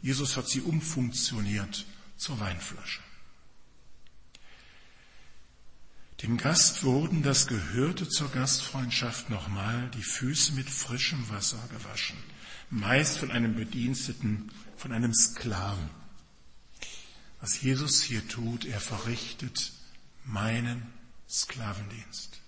Jesus 0.00 0.36
hat 0.36 0.48
sie 0.48 0.62
umfunktioniert 0.62 1.84
zur 2.16 2.40
Weinflasche. 2.40 3.00
Dem 6.22 6.36
Gast 6.36 6.82
wurden, 6.82 7.22
das 7.22 7.46
gehörte 7.46 8.08
zur 8.08 8.30
Gastfreundschaft 8.30 9.30
nochmal, 9.30 9.90
die 9.96 10.02
Füße 10.02 10.52
mit 10.54 10.68
frischem 10.68 11.28
Wasser 11.30 11.62
gewaschen 11.70 12.16
meist 12.70 13.18
von 13.18 13.30
einem 13.30 13.54
Bediensteten, 13.54 14.50
von 14.76 14.92
einem 14.92 15.14
Sklaven. 15.14 15.90
Was 17.40 17.60
Jesus 17.60 18.02
hier 18.02 18.26
tut, 18.28 18.64
er 18.64 18.80
verrichtet 18.80 19.72
meinen 20.24 20.82
Sklavendienst. 21.28 22.40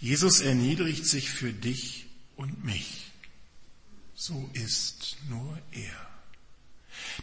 Jesus 0.00 0.40
erniedrigt 0.40 1.06
sich 1.06 1.30
für 1.30 1.52
dich 1.52 2.06
und 2.36 2.64
mich. 2.64 3.10
So 4.14 4.50
ist 4.52 5.16
nur 5.28 5.58
er. 5.72 6.06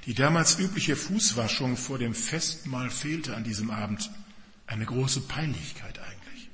Die 0.06 0.14
damals 0.14 0.60
übliche 0.60 0.96
Fußwaschung 0.96 1.78
vor 1.78 1.98
dem 1.98 2.14
Festmahl 2.14 2.90
fehlte 2.90 3.36
an 3.36 3.44
diesem 3.44 3.70
Abend. 3.70 4.10
Eine 4.66 4.86
große 4.86 5.22
Peinlichkeit 5.22 6.00
eigentlich. 6.00 6.50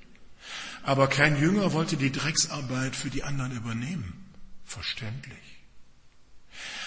Aber 0.83 1.07
kein 1.07 1.39
Jünger 1.39 1.73
wollte 1.73 1.97
die 1.97 2.11
Drecksarbeit 2.11 2.95
für 2.95 3.09
die 3.09 3.23
anderen 3.23 3.51
übernehmen. 3.55 4.33
Verständlich. 4.65 5.37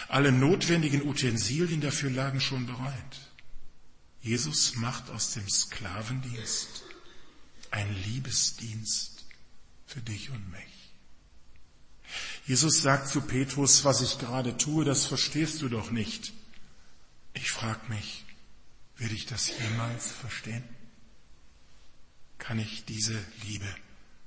Alle 0.08 0.32
notwendigen 0.32 1.02
Utensilien 1.08 1.80
dafür 1.80 2.10
lagen 2.10 2.40
schon 2.40 2.66
bereit. 2.66 3.20
Jesus 4.20 4.76
macht 4.76 5.10
aus 5.10 5.32
dem 5.32 5.48
Sklavendienst 5.48 6.84
ein 7.70 7.92
Liebesdienst 8.04 9.24
für 9.86 10.00
dich 10.00 10.30
und 10.30 10.50
mich. 10.50 10.62
Jesus 12.46 12.82
sagt 12.82 13.08
zu 13.08 13.22
Petrus, 13.22 13.84
was 13.84 14.00
ich 14.02 14.18
gerade 14.18 14.56
tue, 14.56 14.84
das 14.84 15.06
verstehst 15.06 15.62
du 15.62 15.68
doch 15.68 15.90
nicht. 15.90 16.32
Ich 17.34 17.50
frage 17.50 17.80
mich, 17.88 18.24
werde 18.96 19.14
ich 19.14 19.26
das 19.26 19.48
jemals 19.48 20.10
verstehen? 20.10 20.64
Kann 22.42 22.58
ich 22.58 22.84
diese 22.84 23.16
Liebe 23.44 23.72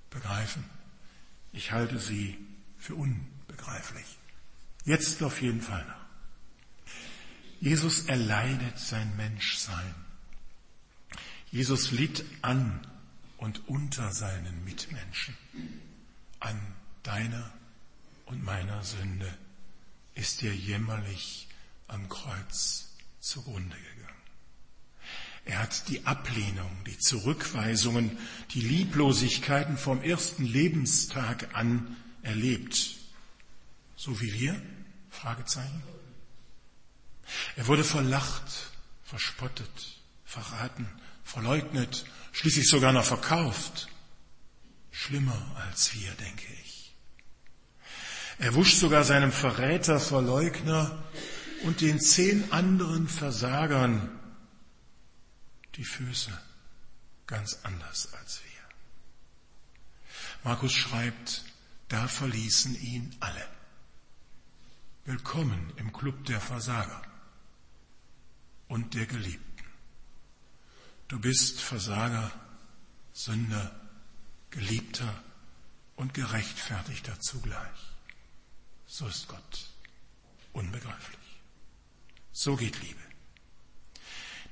begreifen? 0.10 0.64
Ich 1.52 1.74
halte 1.74 2.00
sie 2.00 2.38
für 2.80 2.96
unbegreiflich. 2.96 4.06
Jetzt 4.86 5.22
auf 5.22 5.42
jeden 5.42 5.62
Fall 5.62 5.86
noch. 5.86 6.06
Jesus 7.60 8.06
erleidet 8.06 8.80
sein 8.80 9.14
Menschsein. 9.18 9.96
Jesus 11.52 11.92
litt 11.92 12.24
an 12.42 12.88
und 13.36 13.68
unter 13.68 14.14
seinen 14.14 14.64
Mitmenschen. 14.64 15.36
An 16.40 16.58
deiner 17.04 17.52
und 18.28 18.42
meiner 18.46 18.82
Sünde 18.86 19.38
ist 20.14 20.42
er 20.42 20.56
jämmerlich 20.56 21.50
am 21.90 22.08
Kreuz 22.08 22.94
zugrunde 23.20 23.76
gegangen. 23.76 23.95
Er 25.46 25.60
hat 25.60 25.88
die 25.90 26.06
Ablehnung, 26.06 26.72
die 26.88 26.98
Zurückweisungen, 26.98 28.18
die 28.56 28.62
Lieblosigkeiten 28.62 29.78
vom 29.78 30.02
ersten 30.02 30.44
Lebenstag 30.44 31.50
an 31.54 31.96
erlebt. 32.24 32.96
So 33.96 34.20
wie 34.22 34.34
wir? 34.34 34.60
Fragezeichen. 35.12 35.84
Er 37.56 37.68
wurde 37.68 37.84
verlacht, 37.84 38.72
verspottet, 39.04 40.00
verraten, 40.26 40.88
verleugnet, 41.24 42.06
schließlich 42.32 42.68
sogar 42.68 42.92
noch 42.92 43.06
verkauft. 43.06 43.88
Schlimmer 44.92 45.56
als 45.68 45.94
wir, 45.94 46.12
denke 46.14 46.48
ich. 46.64 46.94
Er 48.40 48.56
wusch 48.56 48.76
sogar 48.76 49.04
seinem 49.04 49.32
Verräter, 49.32 50.00
Verleugner 50.00 51.04
und 51.64 51.82
den 51.82 52.00
zehn 52.00 52.52
anderen 52.52 53.08
Versagern 53.08 54.10
die 55.76 55.86
Füße 55.86 56.38
ganz 57.28 57.60
anders 57.64 58.14
als 58.14 58.42
wir. 58.44 58.52
Markus 60.44 60.74
schreibt, 60.74 61.44
da 61.88 62.08
verließen 62.08 62.76
ihn 62.82 63.16
alle. 63.20 63.48
Willkommen 65.06 65.74
im 65.78 65.92
Club 65.92 66.26
der 66.26 66.40
Versager 66.40 67.02
und 68.68 68.94
der 68.94 69.06
Geliebten. 69.06 69.64
Du 71.08 71.20
bist 71.20 71.62
Versager, 71.62 72.32
Sünder, 73.14 73.80
Geliebter 74.50 75.24
und 75.96 76.14
Gerechtfertigter 76.14 77.20
zugleich. 77.20 77.80
So 78.88 79.08
ist 79.08 79.28
Gott. 79.28 79.70
Unbegreiflich. 80.54 81.20
So 82.32 82.56
geht 82.56 82.82
Liebe. 82.82 83.15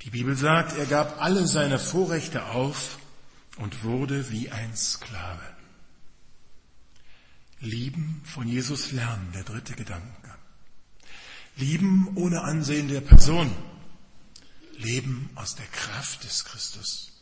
Die 0.04 0.10
Bibel 0.10 0.36
sagt, 0.36 0.78
er 0.78 0.86
gab 0.86 1.22
alle 1.22 1.48
seine 1.48 1.80
Vorrechte 1.80 2.46
auf 2.48 3.00
und 3.58 3.84
wurde 3.84 4.30
wie 4.32 4.50
ein 4.52 4.76
Sklave. 4.76 5.56
Lieben 7.60 8.22
von 8.26 8.48
Jesus 8.48 8.92
lernen, 8.92 9.32
der 9.34 9.44
dritte 9.44 9.74
Gedankengang. 9.74 10.38
Lieben 11.56 12.12
ohne 12.16 12.42
Ansehen 12.42 12.90
der 12.90 13.00
Person. 13.00 13.56
Leben 14.78 15.30
aus 15.36 15.56
der 15.56 15.68
Kraft 15.68 16.26
des 16.26 16.44
Christus. 16.44 17.14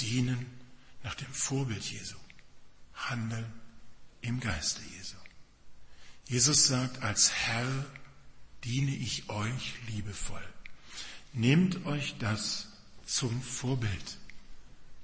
Dienen 0.00 0.46
nach 1.02 1.16
dem 1.16 1.32
Vorbild 1.32 1.82
Jesu. 1.82 2.16
Handeln 2.94 3.52
im 4.20 4.38
Geiste 4.38 4.82
Jesu. 4.96 5.16
Jesus 6.26 6.68
sagt, 6.68 7.02
als 7.02 7.32
Herr 7.32 7.66
diene 8.62 8.94
ich 8.94 9.28
euch 9.30 9.74
liebevoll. 9.88 10.46
Nehmt 11.32 11.86
euch 11.86 12.16
das 12.18 12.68
zum 13.06 13.40
Vorbild, 13.42 14.18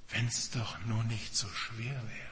wenn 0.09 0.27
es 0.27 0.51
doch 0.51 0.77
nur 0.85 1.03
nicht 1.05 1.35
so 1.35 1.47
schwer 1.49 2.01
wäre. 2.03 2.27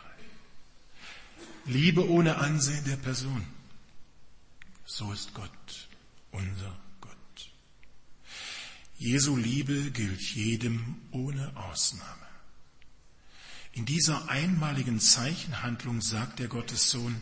Liebe 1.66 2.08
ohne 2.10 2.38
Ansehen 2.38 2.84
der 2.86 2.98
Person. 2.98 3.46
So 4.86 5.12
ist 5.12 5.34
Gott, 5.34 5.88
unser 6.32 6.78
Gott. 7.02 7.52
Jesu 8.98 9.36
Liebe 9.36 9.92
gilt 9.92 10.22
jedem 10.22 11.02
ohne 11.12 11.56
Ausnahme. 11.58 12.28
In 13.72 13.86
dieser 13.86 14.30
einmaligen 14.30 15.00
Zeichenhandlung 15.00 16.02
sagt 16.02 16.40
der 16.40 16.48
Gottessohn, 16.48 17.20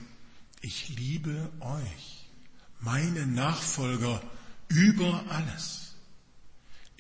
ich 0.61 0.89
liebe 0.89 1.51
euch, 1.61 2.29
meine 2.79 3.25
Nachfolger, 3.25 4.21
über 4.67 5.25
alles. 5.29 5.82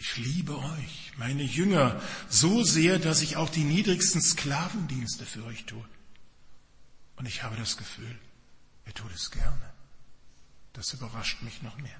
Ich 0.03 0.17
liebe 0.17 0.57
euch, 0.57 1.13
meine 1.15 1.43
Jünger, 1.43 2.01
so 2.27 2.61
sehr, 2.61 2.99
dass 2.99 3.21
ich 3.21 3.37
auch 3.37 3.49
die 3.49 3.63
niedrigsten 3.63 4.21
Sklavendienste 4.21 5.25
für 5.25 5.45
euch 5.45 5.63
tue. 5.63 5.85
Und 7.15 7.25
ich 7.25 7.41
habe 7.41 7.55
das 7.55 7.77
Gefühl, 7.77 8.19
ihr 8.85 8.93
tut 8.93 9.13
es 9.15 9.31
gerne. 9.31 9.73
Das 10.73 10.91
überrascht 10.91 11.41
mich 11.41 11.61
noch 11.61 11.77
mehr. 11.77 11.95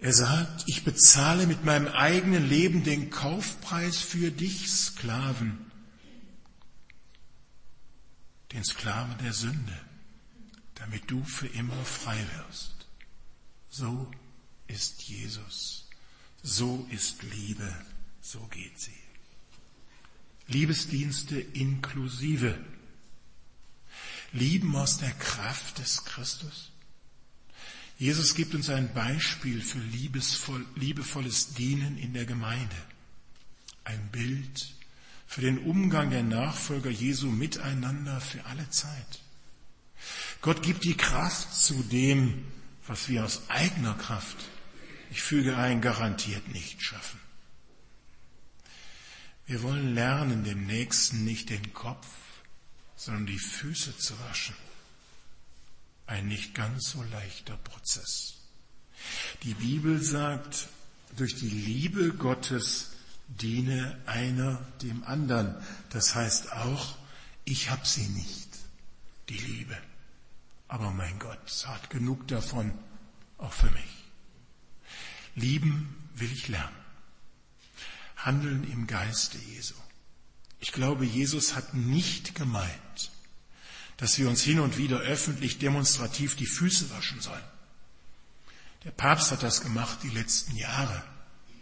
Er 0.00 0.12
sagt, 0.12 0.64
ich 0.66 0.82
bezahle 0.82 1.46
mit 1.46 1.64
meinem 1.64 1.86
eigenen 1.86 2.48
Leben 2.48 2.82
den 2.82 3.10
Kaufpreis 3.10 3.98
für 3.98 4.32
dich, 4.32 4.68
Sklaven 4.68 5.70
den 8.50 8.64
Sklaven 8.64 9.16
der 9.18 9.32
Sünde, 9.32 9.80
damit 10.74 11.08
du 11.08 11.22
für 11.22 11.46
immer 11.46 11.84
frei 11.84 12.18
wirst. 12.34 12.74
So 13.68 14.10
ist 14.68 15.02
Jesus. 15.02 15.88
So 16.42 16.86
ist 16.90 17.22
Liebe. 17.22 17.74
So 18.20 18.40
geht 18.48 18.78
sie. 18.78 18.92
Liebesdienste 20.48 21.40
inklusive. 21.40 22.56
Lieben 24.32 24.74
aus 24.76 24.98
der 24.98 25.12
Kraft 25.12 25.78
des 25.78 26.04
Christus. 26.04 26.70
Jesus 27.98 28.34
gibt 28.34 28.54
uns 28.54 28.68
ein 28.68 28.92
Beispiel 28.92 29.62
für 29.62 29.78
liebevolles 29.78 31.54
Dienen 31.54 31.96
in 31.96 32.12
der 32.12 32.26
Gemeinde. 32.26 32.76
Ein 33.84 34.08
Bild 34.12 34.74
für 35.26 35.40
den 35.40 35.58
Umgang 35.58 36.10
der 36.10 36.22
Nachfolger 36.22 36.90
Jesu 36.90 37.28
miteinander 37.28 38.20
für 38.20 38.44
alle 38.44 38.68
Zeit. 38.70 39.20
Gott 40.42 40.62
gibt 40.62 40.84
die 40.84 40.96
Kraft 40.96 41.54
zu 41.54 41.82
dem, 41.84 42.44
was 42.86 43.08
wir 43.08 43.24
aus 43.24 43.48
eigener 43.48 43.94
Kraft, 43.94 44.36
ich 45.10 45.22
füge 45.22 45.56
ein, 45.56 45.80
garantiert 45.80 46.48
nicht 46.48 46.82
schaffen. 46.82 47.20
Wir 49.46 49.62
wollen 49.62 49.94
lernen, 49.94 50.44
dem 50.44 50.66
Nächsten 50.66 51.24
nicht 51.24 51.50
den 51.50 51.72
Kopf, 51.72 52.06
sondern 52.96 53.26
die 53.26 53.38
Füße 53.38 53.96
zu 53.96 54.18
waschen. 54.28 54.56
Ein 56.06 56.28
nicht 56.28 56.54
ganz 56.54 56.90
so 56.90 57.02
leichter 57.04 57.56
Prozess. 57.56 58.34
Die 59.42 59.54
Bibel 59.54 60.02
sagt, 60.02 60.68
durch 61.16 61.34
die 61.36 61.48
Liebe 61.48 62.12
Gottes 62.12 62.92
diene 63.28 64.00
einer 64.06 64.58
dem 64.82 65.04
anderen. 65.04 65.56
Das 65.90 66.14
heißt 66.14 66.52
auch, 66.52 66.96
ich 67.44 67.70
habe 67.70 67.86
sie 67.86 68.08
nicht, 68.08 68.48
die 69.28 69.38
Liebe. 69.38 69.76
Aber 70.68 70.90
mein 70.90 71.18
Gott 71.18 71.66
hat 71.66 71.90
genug 71.90 72.26
davon, 72.28 72.72
auch 73.38 73.52
für 73.52 73.70
mich. 73.70 73.95
Lieben 75.36 75.94
will 76.16 76.32
ich 76.32 76.48
lernen. 76.48 76.74
Handeln 78.16 78.70
im 78.72 78.88
Geiste 78.88 79.38
Jesu. 79.38 79.74
Ich 80.58 80.72
glaube, 80.72 81.04
Jesus 81.04 81.54
hat 81.54 81.74
nicht 81.74 82.34
gemeint, 82.34 83.12
dass 83.98 84.18
wir 84.18 84.28
uns 84.28 84.42
hin 84.42 84.58
und 84.58 84.76
wieder 84.76 84.98
öffentlich 84.98 85.58
demonstrativ 85.58 86.34
die 86.34 86.46
Füße 86.46 86.90
waschen 86.90 87.20
sollen. 87.20 87.44
Der 88.82 88.90
Papst 88.90 89.30
hat 89.30 89.44
das 89.44 89.60
gemacht 89.60 90.00
die 90.02 90.10
letzten 90.10 90.56
Jahre 90.56 91.04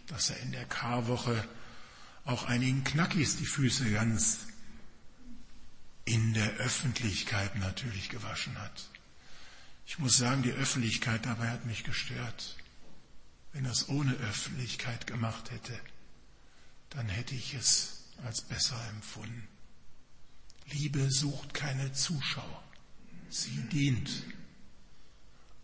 dass 0.07 0.29
er 0.29 0.39
in 0.41 0.51
der 0.51 0.65
Karwoche 0.65 1.47
auch 2.25 2.45
einigen 2.45 2.83
Knackis 2.83 3.37
die 3.37 3.45
Füße 3.45 3.89
ganz 3.91 4.39
in 6.05 6.33
der 6.33 6.51
Öffentlichkeit 6.57 7.55
natürlich 7.55 8.09
gewaschen 8.09 8.57
hat. 8.59 8.89
Ich 9.87 9.99
muss 9.99 10.17
sagen, 10.17 10.43
die 10.43 10.51
Öffentlichkeit 10.51 11.25
dabei 11.25 11.49
hat 11.49 11.65
mich 11.65 11.83
gestört. 11.83 12.55
Wenn 13.55 13.63
er 13.63 13.71
es 13.71 13.87
ohne 13.87 14.11
Öffentlichkeit 14.15 15.07
gemacht 15.07 15.49
hätte, 15.49 15.79
dann 16.89 17.07
hätte 17.07 17.35
ich 17.35 17.53
es 17.53 18.03
als 18.25 18.41
besser 18.41 18.77
empfunden. 18.89 19.47
Liebe 20.71 21.09
sucht 21.09 21.53
keine 21.53 21.93
Zuschauer. 21.93 22.63
Sie 23.29 23.61
dient, 23.71 24.09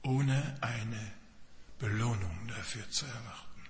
ohne 0.04 0.58
eine 0.62 1.12
Belohnung 1.80 2.48
dafür 2.48 2.90
zu 2.90 3.06
erwarten. 3.06 3.62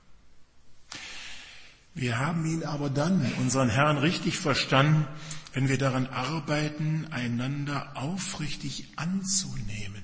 Wir 1.96 2.20
haben 2.20 2.46
ihn 2.46 2.64
aber 2.64 2.92
dann, 2.92 3.34
unseren 3.40 3.70
Herrn, 3.70 3.98
richtig 3.98 4.38
verstanden, 4.38 5.08
wenn 5.54 5.68
wir 5.68 5.80
daran 5.80 6.06
arbeiten, 6.06 7.08
einander 7.12 7.98
aufrichtig 7.98 8.88
anzunehmen 8.98 10.04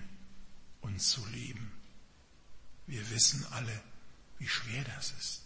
und 0.82 1.04
zu 1.04 1.24
lieben. 1.28 1.72
Wir 2.88 3.08
wissen 3.12 3.46
alle, 3.52 3.84
wie 4.40 4.48
schwer 4.48 4.84
das 4.96 5.14
ist. 5.20 5.42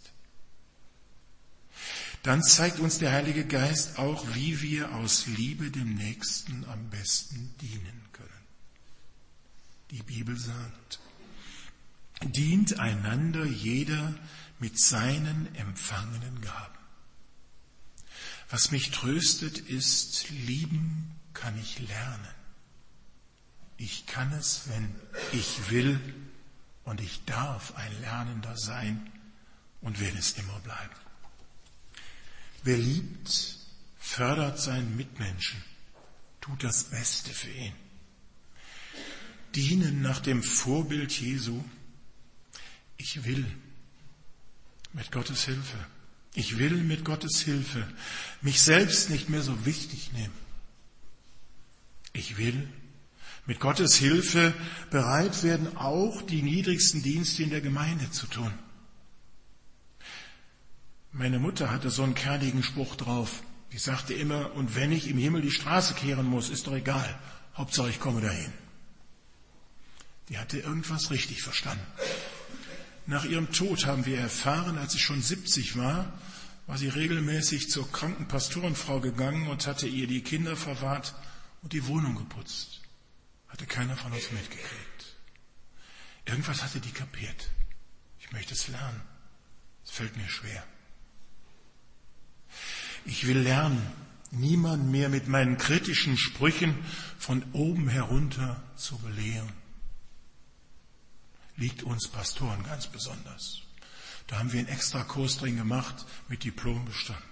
Dann 2.22 2.42
zeigt 2.42 2.78
uns 2.78 2.98
der 2.98 3.12
Heilige 3.12 3.44
Geist 3.44 3.98
auch, 3.98 4.24
wie 4.34 4.62
wir 4.62 4.94
aus 4.94 5.26
Liebe 5.26 5.70
dem 5.70 5.94
Nächsten 5.94 6.64
am 6.66 6.88
besten 6.90 7.54
dienen 7.60 8.02
können. 8.12 8.28
Die 9.90 10.02
Bibel 10.02 10.38
sagt, 10.38 11.00
dient 12.22 12.78
einander 12.78 13.44
jeder 13.44 14.14
mit 14.60 14.78
seinen 14.78 15.52
empfangenen 15.56 16.40
Gaben. 16.40 16.78
Was 18.48 18.70
mich 18.70 18.90
tröstet 18.90 19.58
ist, 19.58 20.30
lieben 20.30 21.10
kann 21.34 21.58
ich 21.58 21.80
lernen. 21.80 22.34
Ich 23.78 24.06
kann 24.06 24.32
es, 24.32 24.68
wenn 24.68 24.94
ich 25.32 25.70
will 25.70 25.98
und 26.84 27.00
ich 27.00 27.24
darf 27.24 27.74
ein 27.76 28.00
Lernender 28.00 28.56
sein 28.56 29.10
und 29.80 30.00
will 30.00 30.14
es 30.18 30.32
immer 30.32 30.58
bleiben. 30.60 30.94
Wer 32.64 32.78
liebt, 32.78 33.56
fördert 33.98 34.58
seinen 34.58 34.96
Mitmenschen, 34.96 35.62
tut 36.40 36.62
das 36.64 36.84
Beste 36.84 37.32
für 37.32 37.50
ihn. 37.50 37.74
Dienen 39.54 40.00
nach 40.02 40.20
dem 40.20 40.42
Vorbild 40.42 41.12
Jesu. 41.12 41.62
Ich 42.96 43.24
will 43.24 43.46
mit 44.92 45.10
Gottes 45.12 45.44
Hilfe. 45.44 45.78
Ich 46.34 46.58
will 46.58 46.76
mit 46.76 47.04
Gottes 47.04 47.40
Hilfe 47.42 47.86
mich 48.40 48.62
selbst 48.62 49.10
nicht 49.10 49.28
mehr 49.28 49.42
so 49.42 49.66
wichtig 49.66 50.12
nehmen. 50.12 50.32
Ich 52.12 52.38
will 52.38 52.68
mit 53.46 53.60
Gottes 53.60 53.96
Hilfe 53.96 54.54
bereit 54.90 55.42
werden, 55.42 55.76
auch 55.76 56.22
die 56.22 56.42
niedrigsten 56.42 57.02
Dienste 57.02 57.42
in 57.42 57.50
der 57.50 57.60
Gemeinde 57.60 58.10
zu 58.10 58.26
tun. 58.26 58.52
Meine 61.10 61.38
Mutter 61.38 61.70
hatte 61.70 61.90
so 61.90 62.02
einen 62.02 62.14
kernigen 62.14 62.62
Spruch 62.62 62.96
drauf. 62.96 63.42
Die 63.72 63.78
sagte 63.78 64.14
immer, 64.14 64.54
und 64.54 64.76
wenn 64.76 64.92
ich 64.92 65.08
im 65.08 65.18
Himmel 65.18 65.42
die 65.42 65.50
Straße 65.50 65.94
kehren 65.94 66.26
muss, 66.26 66.50
ist 66.50 66.66
doch 66.66 66.74
egal. 66.74 67.18
Hauptsache 67.56 67.90
ich 67.90 68.00
komme 68.00 68.20
dahin. 68.20 68.52
Die 70.28 70.38
hatte 70.38 70.58
irgendwas 70.58 71.10
richtig 71.10 71.42
verstanden. 71.42 71.84
Nach 73.06 73.24
ihrem 73.24 73.50
Tod 73.50 73.86
haben 73.86 74.06
wir 74.06 74.18
erfahren, 74.18 74.78
als 74.78 74.92
sie 74.92 74.98
schon 74.98 75.20
70 75.20 75.76
war, 75.76 76.12
war 76.66 76.78
sie 76.78 76.88
regelmäßig 76.88 77.68
zur 77.68 77.90
kranken 77.90 78.28
Pastorenfrau 78.28 79.00
gegangen 79.00 79.48
und 79.48 79.66
hatte 79.66 79.88
ihr 79.88 80.06
die 80.06 80.22
Kinder 80.22 80.56
verwahrt 80.56 81.14
und 81.62 81.72
die 81.72 81.86
Wohnung 81.88 82.14
geputzt. 82.14 82.81
Hatte 83.52 83.66
keiner 83.66 83.96
von 83.96 84.12
uns 84.12 84.32
mitgekriegt. 84.32 85.16
Irgendwas 86.24 86.62
hatte 86.62 86.80
die 86.80 86.90
kapiert. 86.90 87.50
Ich 88.18 88.32
möchte 88.32 88.54
es 88.54 88.66
lernen. 88.66 89.00
Es 89.84 89.92
fällt 89.92 90.16
mir 90.16 90.28
schwer. 90.28 90.64
Ich 93.04 93.26
will 93.26 93.38
lernen, 93.38 93.86
niemand 94.30 94.90
mehr 94.90 95.08
mit 95.08 95.28
meinen 95.28 95.58
kritischen 95.58 96.18
Sprüchen 96.18 96.84
von 97.18 97.44
oben 97.52 97.88
herunter 97.88 98.60
zu 98.76 98.98
belehren 98.98 99.52
liegt 101.56 101.82
uns 101.82 102.08
Pastoren 102.08 102.62
ganz 102.64 102.86
besonders. 102.86 103.62
Da 104.26 104.38
haben 104.38 104.52
wir 104.52 104.60
einen 104.60 104.68
extra 104.68 105.04
Kurs 105.04 105.38
drin 105.38 105.56
gemacht 105.56 106.06
mit 106.28 106.44
Diplombestand. 106.44 107.22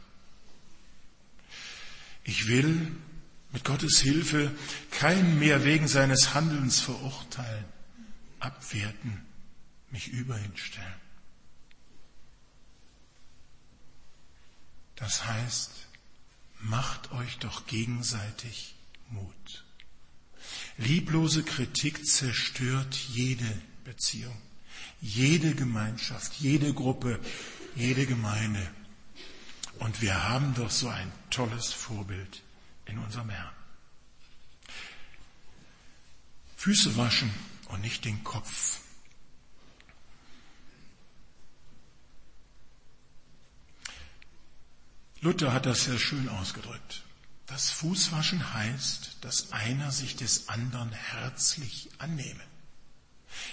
Ich 2.24 2.46
will 2.46 2.92
mit 3.52 3.64
Gottes 3.64 4.00
Hilfe 4.00 4.54
keinen 4.90 5.38
mehr 5.38 5.64
wegen 5.64 5.88
seines 5.88 6.34
Handelns 6.34 6.80
verurteilen, 6.80 7.64
abwerten, 8.38 9.26
mich 9.90 10.08
über 10.08 10.38
ihn 10.38 10.56
stellen. 10.56 11.00
Das 14.96 15.26
heißt, 15.26 15.70
macht 16.60 17.10
euch 17.12 17.38
doch 17.38 17.66
gegenseitig 17.66 18.74
Mut. 19.08 19.64
Lieblose 20.76 21.42
Kritik 21.42 22.06
zerstört 22.06 22.94
jede 22.94 23.60
Beziehung. 23.84 24.36
Jede 25.00 25.54
Gemeinschaft, 25.54 26.34
jede 26.34 26.74
Gruppe, 26.74 27.18
jede 27.74 28.06
Gemeinde. 28.06 28.70
Und 29.78 30.02
wir 30.02 30.28
haben 30.28 30.54
doch 30.54 30.70
so 30.70 30.88
ein 30.88 31.10
tolles 31.30 31.72
Vorbild 31.72 32.42
in 32.90 32.98
unserem 32.98 33.30
Herrn. 33.30 33.54
Füße 36.56 36.96
waschen 36.96 37.32
und 37.68 37.80
nicht 37.80 38.04
den 38.04 38.22
Kopf. 38.22 38.80
Luther 45.22 45.52
hat 45.52 45.66
das 45.66 45.84
sehr 45.84 45.98
schön 45.98 46.28
ausgedrückt. 46.28 47.02
Das 47.46 47.70
Fußwaschen 47.70 48.54
heißt, 48.54 49.18
dass 49.22 49.52
einer 49.52 49.90
sich 49.90 50.16
des 50.16 50.48
anderen 50.48 50.92
herzlich 50.92 51.90
annehme 51.98 52.42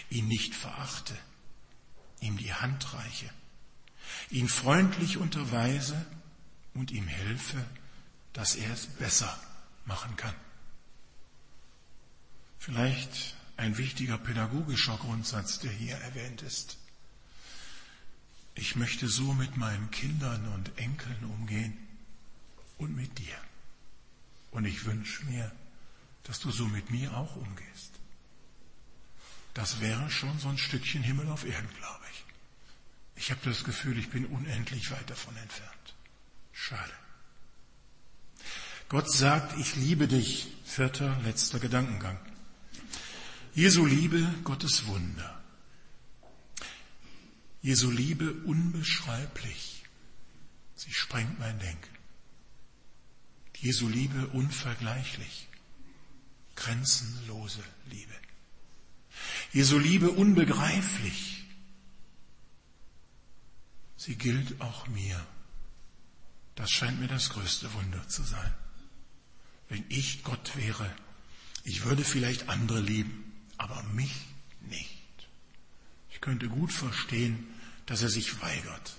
ihn 0.09 0.27
nicht 0.27 0.55
verachte, 0.55 1.17
ihm 2.21 2.37
die 2.37 2.53
Hand 2.53 2.93
reiche, 2.93 3.29
ihn 4.29 4.47
freundlich 4.47 5.17
unterweise 5.17 6.05
und 6.73 6.91
ihm 6.91 7.07
helfe, 7.07 7.63
dass 8.37 8.55
er 8.55 8.71
es 8.71 8.85
besser 8.85 9.35
machen 9.85 10.15
kann. 10.15 10.35
Vielleicht 12.59 13.35
ein 13.57 13.79
wichtiger 13.79 14.19
pädagogischer 14.19 14.95
Grundsatz, 14.97 15.57
der 15.57 15.71
hier 15.71 15.95
erwähnt 15.95 16.43
ist. 16.43 16.77
Ich 18.53 18.75
möchte 18.75 19.07
so 19.07 19.33
mit 19.33 19.57
meinen 19.57 19.89
Kindern 19.89 20.53
und 20.53 20.77
Enkeln 20.77 21.23
umgehen 21.23 21.75
und 22.77 22.95
mit 22.95 23.17
dir. 23.17 23.35
Und 24.51 24.65
ich 24.65 24.85
wünsche 24.85 25.25
mir, 25.25 25.51
dass 26.21 26.39
du 26.39 26.51
so 26.51 26.67
mit 26.67 26.91
mir 26.91 27.17
auch 27.17 27.35
umgehst. 27.37 27.93
Das 29.55 29.81
wäre 29.81 30.11
schon 30.11 30.37
so 30.37 30.49
ein 30.49 30.59
Stückchen 30.59 31.01
Himmel 31.01 31.27
auf 31.29 31.43
Erden, 31.43 31.69
glaube 31.79 32.05
ich. 32.11 32.25
Ich 33.15 33.31
habe 33.31 33.41
das 33.45 33.63
Gefühl, 33.63 33.97
ich 33.97 34.11
bin 34.11 34.27
unendlich 34.27 34.91
weit 34.91 35.09
davon 35.09 35.35
entfernt. 35.37 35.95
Schade. 36.53 36.93
Gott 38.89 39.11
sagt, 39.11 39.57
ich 39.59 39.75
liebe 39.75 40.07
dich. 40.07 40.47
Vierter, 40.63 41.19
letzter 41.23 41.59
Gedankengang. 41.59 42.19
Jesu 43.53 43.85
Liebe, 43.85 44.33
Gottes 44.43 44.85
Wunder. 44.85 45.41
Jesu 47.61 47.89
Liebe 47.89 48.31
unbeschreiblich. 48.45 49.83
Sie 50.75 50.93
sprengt 50.93 51.39
mein 51.39 51.57
Denken. 51.59 51.97
Jesu 53.57 53.89
Liebe 53.89 54.27
unvergleichlich. 54.27 55.47
Grenzenlose 56.55 57.63
Liebe. 57.89 58.13
Jesu 59.51 59.77
Liebe 59.79 60.11
unbegreiflich. 60.11 61.43
Sie 63.97 64.15
gilt 64.15 64.61
auch 64.61 64.87
mir. 64.87 65.25
Das 66.55 66.69
scheint 66.71 66.99
mir 66.99 67.07
das 67.07 67.31
größte 67.31 67.73
Wunder 67.73 68.07
zu 68.07 68.23
sein. 68.23 68.53
Wenn 69.69 69.83
ich 69.89 70.23
Gott 70.23 70.55
wäre, 70.55 70.93
ich 71.63 71.83
würde 71.83 72.03
vielleicht 72.03 72.49
andere 72.49 72.79
lieben, 72.79 73.33
aber 73.57 73.83
mich 73.83 74.13
nicht. 74.61 74.97
Ich 76.11 76.21
könnte 76.21 76.47
gut 76.47 76.71
verstehen, 76.71 77.47
dass 77.85 78.01
er 78.01 78.09
sich 78.09 78.41
weigert. 78.41 78.95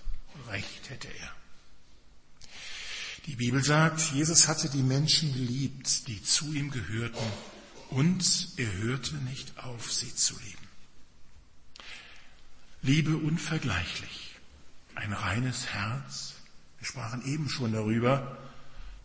Recht 0.48 0.90
hätte 0.90 1.09
er. 1.09 1.33
Die 3.26 3.37
Bibel 3.37 3.62
sagt, 3.62 4.00
Jesus 4.12 4.48
hatte 4.48 4.70
die 4.70 4.83
Menschen 4.83 5.33
geliebt, 5.33 6.09
die 6.09 6.22
zu 6.22 6.52
ihm 6.54 6.70
gehörten 6.70 7.26
und 7.90 8.48
er 8.57 8.72
hörte 8.74 9.16
nicht 9.16 9.59
auf, 9.59 9.92
sie 9.92 10.14
zu 10.14 10.38
lieben. 10.38 10.68
Liebe 12.81 13.16
unvergleichlich, 13.16 14.37
ein 14.94 15.12
reines 15.12 15.66
Herz, 15.66 16.35
wir 16.78 16.87
sprachen 16.87 17.24
eben 17.26 17.48
schon 17.48 17.72
darüber, 17.72 18.38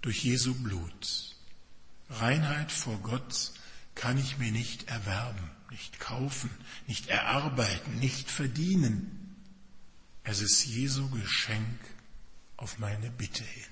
durch 0.02 0.24
Jesu 0.24 0.54
Blut. 0.54 1.33
Reinheit 2.10 2.72
vor 2.72 2.98
Gott 3.00 3.52
kann 3.96 4.18
ich 4.18 4.38
mir 4.38 4.52
nicht 4.52 4.88
erwerben, 4.90 5.50
nicht 5.70 6.00
kaufen, 6.00 6.50
nicht 6.88 7.08
erarbeiten, 7.08 8.00
nicht 8.00 8.30
verdienen. 8.30 9.36
Es 10.24 10.42
ist 10.42 10.66
Jesu 10.66 11.10
Geschenk 11.10 11.80
auf 12.58 12.80
meine 12.80 13.10
Bitte 13.12 13.44
hin. 13.44 13.64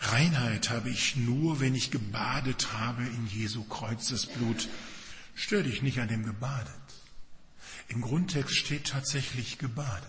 Reinheit 0.00 0.70
habe 0.70 0.88
ich 0.88 1.16
nur, 1.16 1.60
wenn 1.60 1.74
ich 1.74 1.90
gebadet 1.90 2.72
habe 2.72 3.02
in 3.04 3.26
Jesu 3.26 3.64
Kreuzesblut. 3.64 4.68
Stör 5.34 5.62
dich 5.62 5.82
nicht 5.82 6.00
an 6.00 6.08
dem 6.08 6.24
gebadet. 6.24 6.74
Im 7.88 8.00
Grundtext 8.00 8.56
steht 8.56 8.88
tatsächlich 8.88 9.58
gebadet. 9.58 10.06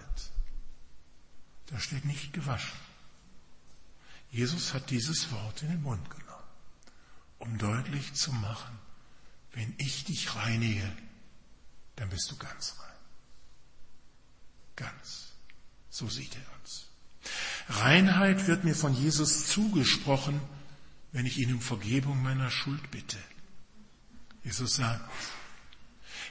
Da 1.68 1.80
steht 1.80 2.06
nicht 2.06 2.32
gewaschen. 2.32 2.80
Jesus 4.32 4.74
hat 4.74 4.90
dieses 4.90 5.32
Wort 5.32 5.62
in 5.62 5.70
den 5.70 5.82
Mund 5.82 6.10
genommen, 6.10 6.48
um 7.38 7.58
deutlich 7.58 8.14
zu 8.14 8.32
machen, 8.32 8.80
wenn 9.54 9.74
ich 9.78 10.06
dich 10.06 10.36
reinige, 10.36 10.90
dann 11.98 12.10
bist 12.10 12.32
du 12.32 12.38
ganz 12.38 12.76
rein. 12.80 12.88
Ganz. 14.78 15.34
So 15.90 16.08
sieht 16.08 16.36
er 16.36 16.60
uns. 16.62 16.88
Reinheit 17.68 18.48
wird 18.48 18.64
mir 18.64 18.76
von 18.76 18.94
Jesus 18.94 19.48
zugesprochen, 19.48 20.40
wenn 21.12 21.26
ich 21.26 21.38
ihn 21.38 21.54
um 21.54 21.62
Vergebung 21.62 22.24
meiner 22.24 22.50
Schuld 22.50 22.90
bitte. 22.90 23.18
Jesus 24.44 24.78
sagt, 24.78 25.10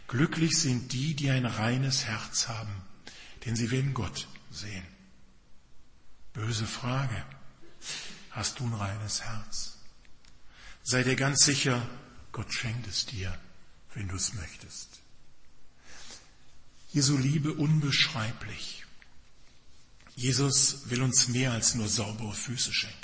glücklich 0.09 0.59
sind 0.59 0.93
die, 0.93 1.15
die 1.15 1.31
ein 1.31 1.45
reines 1.45 2.07
Herz 2.07 2.49
haben, 2.49 2.73
denn 3.45 3.57
sie 3.57 3.71
werden 3.71 3.93
Gott 3.93 4.27
sehen. 4.51 4.87
Böse 6.33 6.67
Frage. 6.67 7.25
Hast 8.31 8.61
du 8.61 8.67
ein 8.67 8.75
reines 8.75 9.23
Herz? 9.23 9.77
Sei 10.83 11.03
dir 11.03 11.17
ganz 11.17 11.45
sicher, 11.45 11.87
Gott 12.33 12.53
schenkt 12.53 12.87
es 12.87 13.07
dir, 13.07 13.37
wenn 13.95 14.09
du 14.09 14.17
es 14.17 14.35
möchtest. 14.35 15.01
Jesu 16.93 17.17
Liebe 17.17 17.55
unbeschreiblich. 17.55 18.85
Jesus 20.17 20.91
will 20.91 21.03
uns 21.03 21.29
mehr 21.29 21.53
als 21.53 21.75
nur 21.75 21.89
saubere 21.89 22.35
Füße 22.35 22.73
schenken. 22.73 22.97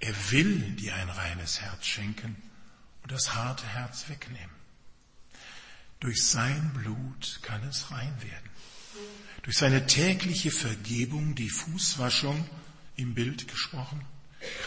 Er 0.00 0.14
will 0.30 0.72
dir 0.72 0.94
ein 0.94 1.08
reines 1.08 1.60
Herz 1.60 1.86
schenken 1.86 2.36
und 3.02 3.12
das 3.12 3.34
harte 3.34 3.66
Herz 3.66 4.08
wegnehmen. 4.08 4.56
Durch 6.00 6.24
sein 6.24 6.72
Blut 6.72 7.38
kann 7.42 7.62
es 7.68 7.90
rein 7.92 8.22
werden. 8.22 8.50
Durch 9.42 9.56
seine 9.56 9.86
tägliche 9.86 10.50
Vergebung, 10.50 11.34
die 11.34 11.50
Fußwaschung 11.50 12.48
im 12.96 13.14
Bild 13.14 13.48
gesprochen, 13.48 14.04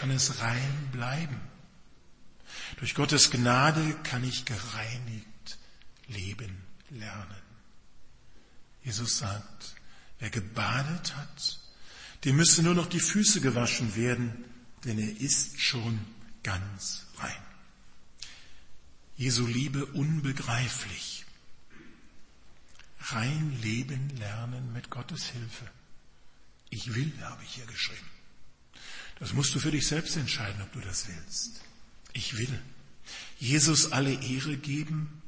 kann 0.00 0.10
es 0.10 0.40
rein 0.40 0.88
bleiben. 0.92 1.40
Durch 2.78 2.94
Gottes 2.94 3.30
Gnade 3.30 3.96
kann 4.02 4.24
ich 4.24 4.44
gereinigt 4.44 5.58
leben 6.08 6.56
lernen. 6.90 7.42
Jesus 8.82 9.18
sagt, 9.18 9.74
wer 10.18 10.30
gebadet 10.30 11.16
hat, 11.16 11.58
dem 12.24 12.36
müsse 12.36 12.62
nur 12.62 12.74
noch 12.74 12.86
die 12.86 13.00
Füße 13.00 13.40
gewaschen 13.40 13.96
werden, 13.96 14.44
denn 14.84 14.98
er 14.98 15.20
ist 15.20 15.60
schon 15.60 15.98
ganz 16.42 17.06
rein. 17.18 17.46
Jesu 19.16 19.46
Liebe 19.46 19.86
unbegreiflich. 19.86 21.24
Rein 23.00 23.58
leben 23.62 24.10
lernen 24.18 24.72
mit 24.72 24.90
Gottes 24.90 25.26
Hilfe. 25.26 25.70
Ich 26.70 26.94
will, 26.94 27.12
habe 27.22 27.42
ich 27.44 27.54
hier 27.54 27.66
geschrieben. 27.66 28.10
Das 29.18 29.32
musst 29.32 29.54
du 29.54 29.58
für 29.58 29.70
dich 29.70 29.86
selbst 29.86 30.16
entscheiden, 30.16 30.60
ob 30.62 30.72
du 30.72 30.80
das 30.80 31.08
willst. 31.08 31.62
Ich 32.12 32.36
will 32.36 32.60
Jesus 33.38 33.92
alle 33.92 34.12
Ehre 34.12 34.56
geben 34.56 35.22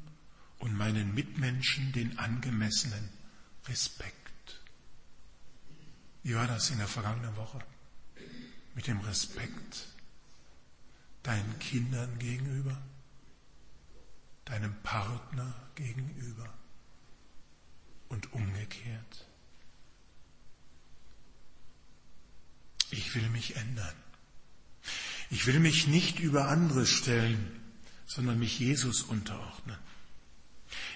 und 0.59 0.75
meinen 0.75 1.13
Mitmenschen 1.13 1.91
den 1.93 2.17
angemessenen 2.19 3.09
Respekt. 3.67 4.15
Wie 6.23 6.35
war 6.35 6.47
das 6.47 6.69
in 6.69 6.77
der 6.77 6.87
vergangenen 6.87 7.35
Woche? 7.35 7.59
Mit 8.75 8.87
dem 8.87 8.99
Respekt 9.01 9.87
deinen 11.23 11.59
Kindern 11.59 12.17
gegenüber, 12.19 12.81
deinem 14.45 14.73
Partner 14.83 15.53
gegenüber 15.75 16.53
und 18.09 18.33
umgekehrt. 18.33 19.28
Ich 22.91 23.15
will 23.15 23.29
mich 23.29 23.55
ändern. 23.55 23.95
Ich 25.29 25.45
will 25.45 25.59
mich 25.59 25.87
nicht 25.87 26.19
über 26.19 26.47
andere 26.47 26.85
stellen, 26.85 27.59
sondern 28.05 28.39
mich 28.39 28.59
Jesus 28.59 29.03
unterordnen. 29.03 29.77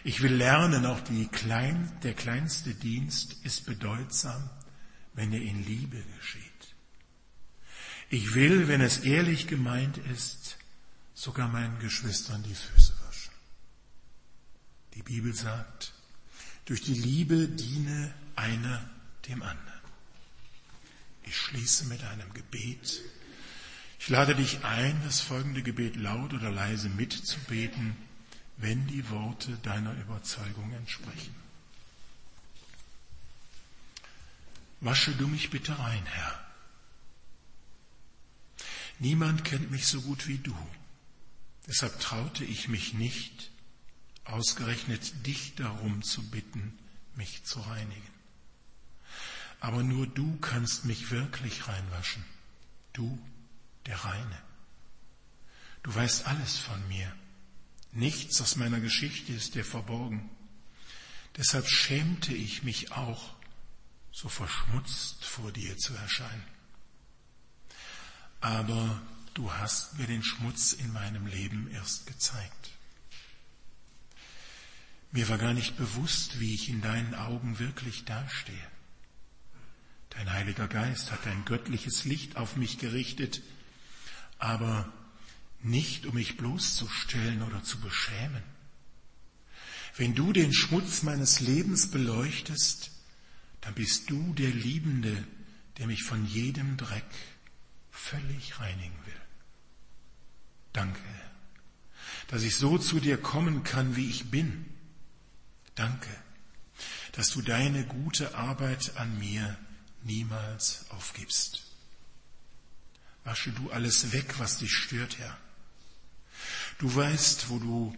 Ich 0.03 0.21
will 0.21 0.34
lernen, 0.34 0.86
auch 0.86 1.01
klein, 1.32 1.91
der 2.03 2.13
kleinste 2.13 2.73
Dienst 2.73 3.34
ist 3.43 3.65
bedeutsam, 3.65 4.49
wenn 5.13 5.32
er 5.32 5.41
in 5.41 5.63
Liebe 5.63 6.03
geschieht. 6.19 6.43
Ich 8.10 8.34
will, 8.34 8.67
wenn 8.67 8.82
es 8.82 8.99
ehrlich 8.99 9.47
gemeint 9.47 9.97
ist, 9.97 10.58
sogar 11.13 11.47
meinen 11.47 11.79
Geschwistern 11.79 12.43
die 12.43 12.56
Füße 12.56 12.93
waschen. 13.08 13.34
Die 14.95 15.03
Bibel 15.03 15.34
sagt, 15.34 15.93
durch 16.65 16.82
die 16.82 16.93
Liebe 16.93 17.47
diene 17.47 18.13
einer 18.36 18.89
dem 19.27 19.41
anderen. 19.41 19.72
Ich 21.25 21.38
schließe 21.38 21.86
mit 21.86 22.03
einem 22.03 22.33
Gebet. 22.33 23.01
Ich 23.99 24.09
lade 24.09 24.36
dich 24.36 24.63
ein, 24.65 25.01
das 25.05 25.21
folgende 25.21 25.63
Gebet 25.63 25.95
laut 25.95 26.33
oder 26.33 26.51
leise 26.51 26.89
mitzubeten, 26.89 27.95
wenn 28.57 28.86
die 28.88 29.09
Worte 29.09 29.57
deiner 29.63 29.93
Überzeugung 29.93 30.71
entsprechen. 30.73 31.36
Wasche 34.81 35.13
du 35.13 35.27
mich 35.27 35.49
bitte 35.49 35.79
rein, 35.79 36.05
Herr. 36.05 36.45
Niemand 38.99 39.45
kennt 39.45 39.71
mich 39.71 39.88
so 39.88 40.01
gut 40.01 40.27
wie 40.27 40.38
du. 40.38 40.55
Deshalb 41.67 41.99
traute 41.99 42.43
ich 42.43 42.67
mich 42.67 42.93
nicht, 42.93 43.51
ausgerechnet 44.25 45.25
dich 45.25 45.55
darum 45.55 46.03
zu 46.03 46.29
bitten, 46.29 46.77
mich 47.15 47.45
zu 47.45 47.62
reinigen. 47.62 48.12
Aber 49.63 49.82
nur 49.82 50.08
du 50.08 50.36
kannst 50.41 50.84
mich 50.84 51.10
wirklich 51.10 51.69
reinwaschen. 51.69 52.21
Du, 52.91 53.17
der 53.86 53.95
Reine. 53.95 54.41
Du 55.84 55.95
weißt 55.95 56.28
alles 56.28 56.58
von 56.58 56.86
mir. 56.89 57.10
Nichts 57.93 58.41
aus 58.41 58.58
meiner 58.58 58.82
Geschichte 58.82 59.32
ist 59.32 59.56
dir 59.56 59.63
verborgen. 59.63 60.30
Deshalb 61.38 61.65
schämte 61.65 62.34
ich 62.34 62.63
mich 62.63 62.91
auch, 62.91 63.34
so 64.12 64.28
verschmutzt 64.28 65.23
vor 65.23 65.54
dir 65.54 65.78
zu 65.78 65.93
erscheinen. 65.93 66.43
Aber 68.41 69.02
du 69.34 69.49
hast 69.49 69.97
mir 69.97 70.08
den 70.08 70.26
Schmutz 70.26 70.73
in 70.73 70.91
meinem 70.91 71.26
Leben 71.26 71.71
erst 71.71 72.06
gezeigt. 72.06 72.71
Mir 75.13 75.30
war 75.30 75.38
gar 75.38 75.54
nicht 75.54 75.78
bewusst, 75.78 76.41
wie 76.41 76.54
ich 76.54 76.67
in 76.67 76.82
deinen 76.82 77.15
Augen 77.15 77.60
wirklich 77.60 78.04
dastehe. 78.04 78.72
Dein 80.15 80.32
Heiliger 80.32 80.67
Geist 80.67 81.12
hat 81.12 81.26
ein 81.28 81.45
göttliches 81.45 82.06
Licht 82.06 82.38
auf 82.38 82.56
mich 82.56 82.78
gerichtet, 82.78 83.41
aber 84.38 84.91
nicht 85.62 86.06
um 86.06 86.15
mich 86.15 86.38
bloßzustellen 86.38 87.41
oder 87.41 87.63
zu 87.63 87.80
beschämen. 87.80 88.43
Wenn 89.95 90.15
du 90.15 90.34
den 90.34 90.54
Schmutz 90.54 91.04
meines 91.04 91.39
Lebens 91.39 91.89
beleuchtest, 91.89 92.91
dann 93.62 93.73
bist 93.73 94.10
du 94.10 94.34
der 94.34 94.49
Liebende, 94.49 95.26
der 95.78 95.88
mich 95.88 96.04
von 96.04 96.26
jedem 96.26 96.78
Dreck 96.78 97.06
völlig 97.91 98.60
reinigen 98.60 98.97
will. 99.06 99.13
Danke, 100.73 100.99
dass 102.28 102.43
ich 102.43 102.56
so 102.56 102.78
zu 102.78 102.99
dir 102.99 103.17
kommen 103.17 103.63
kann, 103.63 103.95
wie 103.95 104.10
ich 104.10 104.30
bin. 104.32 104.65
Danke, 105.76 106.10
dass 107.13 107.30
du 107.30 107.41
deine 107.41 107.86
gute 107.86 108.36
Arbeit 108.36 108.97
an 108.97 109.17
mir 109.19 109.58
niemals 110.03 110.85
aufgibst. 110.89 111.63
Wasche 113.23 113.51
du 113.51 113.71
alles 113.71 114.11
weg, 114.11 114.39
was 114.39 114.57
dich 114.57 114.73
stört, 114.73 115.17
Herr. 115.19 115.37
Du 116.77 116.93
weißt, 116.93 117.49
wo 117.49 117.59
du 117.59 117.97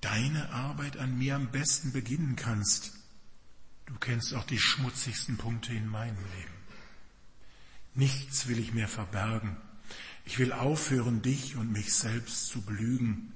deine 0.00 0.50
Arbeit 0.50 0.96
an 0.96 1.16
mir 1.18 1.36
am 1.36 1.50
besten 1.50 1.92
beginnen 1.92 2.36
kannst. 2.36 2.92
Du 3.86 3.94
kennst 3.96 4.34
auch 4.34 4.44
die 4.44 4.58
schmutzigsten 4.58 5.36
Punkte 5.36 5.72
in 5.72 5.86
meinem 5.86 6.16
Leben. 6.16 6.54
Nichts 7.94 8.48
will 8.48 8.58
ich 8.58 8.72
mehr 8.72 8.88
verbergen. 8.88 9.56
Ich 10.24 10.38
will 10.38 10.52
aufhören, 10.52 11.22
dich 11.22 11.56
und 11.56 11.72
mich 11.72 11.94
selbst 11.94 12.48
zu 12.48 12.60
belügen. 12.62 13.32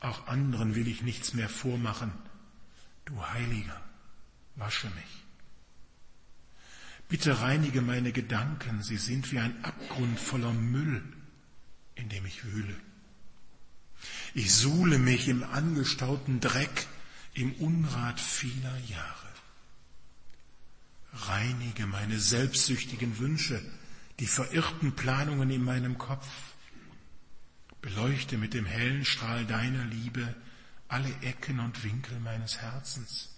Auch 0.00 0.26
anderen 0.26 0.74
will 0.74 0.86
ich 0.86 1.02
nichts 1.02 1.32
mehr 1.32 1.48
vormachen. 1.48 2.12
Du 3.04 3.24
Heiliger, 3.26 3.80
wasche 4.56 4.90
mich. 4.90 5.23
Bitte 7.08 7.40
reinige 7.40 7.82
meine 7.82 8.12
Gedanken, 8.12 8.82
sie 8.82 8.96
sind 8.96 9.30
wie 9.30 9.38
ein 9.38 9.64
Abgrund 9.64 10.18
voller 10.18 10.52
Müll, 10.52 11.02
in 11.94 12.08
dem 12.08 12.26
ich 12.26 12.44
wühle. 12.44 12.76
Ich 14.34 14.54
suhle 14.54 14.98
mich 14.98 15.28
im 15.28 15.42
angestauten 15.42 16.40
Dreck, 16.40 16.86
im 17.34 17.52
Unrat 17.54 18.20
vieler 18.20 18.76
Jahre. 18.88 19.28
Reinige 21.12 21.86
meine 21.86 22.18
selbstsüchtigen 22.18 23.18
Wünsche, 23.18 23.60
die 24.18 24.26
verirrten 24.26 24.94
Planungen 24.96 25.50
in 25.50 25.62
meinem 25.62 25.98
Kopf. 25.98 26.26
Beleuchte 27.82 28.38
mit 28.38 28.54
dem 28.54 28.66
hellen 28.66 29.04
Strahl 29.04 29.44
deiner 29.44 29.84
Liebe 29.84 30.34
alle 30.88 31.12
Ecken 31.22 31.60
und 31.60 31.84
Winkel 31.84 32.18
meines 32.20 32.58
Herzens. 32.58 33.33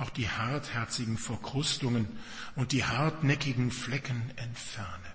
Auch 0.00 0.08
die 0.08 0.30
hartherzigen 0.30 1.18
Verkrustungen 1.18 2.08
und 2.56 2.72
die 2.72 2.86
hartnäckigen 2.86 3.70
Flecken 3.70 4.32
entferne. 4.36 5.14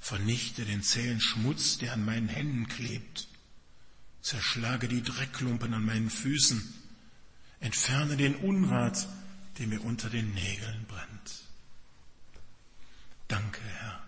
Vernichte 0.00 0.64
den 0.64 0.82
zähen 0.82 1.20
Schmutz, 1.20 1.78
der 1.78 1.92
an 1.92 2.04
meinen 2.04 2.26
Händen 2.26 2.66
klebt. 2.66 3.28
Zerschlage 4.22 4.88
die 4.88 5.02
Dreckklumpen 5.04 5.72
an 5.72 5.84
meinen 5.84 6.10
Füßen. 6.10 6.74
Entferne 7.60 8.16
den 8.16 8.34
Unrat, 8.34 9.06
der 9.58 9.68
mir 9.68 9.84
unter 9.84 10.10
den 10.10 10.34
Nägeln 10.34 10.84
brennt. 10.88 11.44
Danke, 13.28 13.60
Herr. 13.62 14.02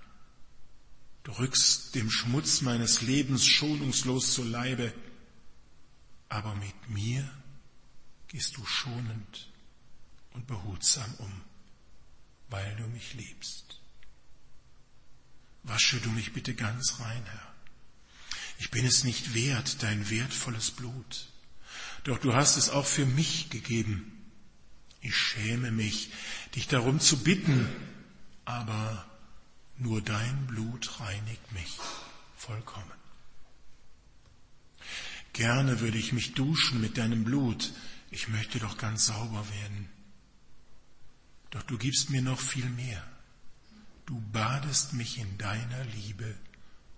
Du 1.22 1.30
rückst 1.38 1.94
dem 1.94 2.10
Schmutz 2.10 2.62
meines 2.62 3.00
Lebens 3.00 3.46
schonungslos 3.46 4.34
zu 4.34 4.42
Leibe, 4.42 4.92
aber 6.28 6.56
mit 6.56 6.88
mir 6.88 7.30
gehst 8.30 8.56
du 8.56 8.64
schonend 8.64 9.50
und 10.30 10.46
behutsam 10.46 11.12
um, 11.18 11.40
weil 12.48 12.76
du 12.76 12.86
mich 12.86 13.14
liebst. 13.14 13.80
Wasche 15.64 16.00
du 16.00 16.10
mich 16.10 16.32
bitte 16.32 16.54
ganz 16.54 17.00
rein, 17.00 17.22
Herr. 17.24 17.54
Ich 18.58 18.70
bin 18.70 18.86
es 18.86 19.04
nicht 19.04 19.34
wert, 19.34 19.82
dein 19.82 20.08
wertvolles 20.10 20.70
Blut. 20.70 21.28
Doch 22.04 22.18
du 22.18 22.32
hast 22.32 22.56
es 22.56 22.70
auch 22.70 22.86
für 22.86 23.04
mich 23.04 23.50
gegeben. 23.50 24.30
Ich 25.00 25.16
schäme 25.16 25.72
mich, 25.72 26.10
dich 26.54 26.68
darum 26.68 27.00
zu 27.00 27.18
bitten, 27.24 27.68
aber 28.44 29.06
nur 29.76 30.02
dein 30.02 30.46
Blut 30.46 31.00
reinigt 31.00 31.52
mich 31.52 31.78
vollkommen. 32.36 32.90
Gerne 35.32 35.80
würde 35.80 35.98
ich 35.98 36.12
mich 36.12 36.34
duschen 36.34 36.80
mit 36.80 36.98
deinem 36.98 37.24
Blut, 37.24 37.72
ich 38.10 38.28
möchte 38.28 38.58
doch 38.58 38.76
ganz 38.76 39.06
sauber 39.06 39.48
werden. 39.60 39.88
Doch 41.50 41.62
du 41.62 41.78
gibst 41.78 42.10
mir 42.10 42.22
noch 42.22 42.40
viel 42.40 42.68
mehr. 42.70 43.06
Du 44.06 44.20
badest 44.32 44.92
mich 44.92 45.18
in 45.18 45.38
deiner 45.38 45.84
Liebe 45.84 46.36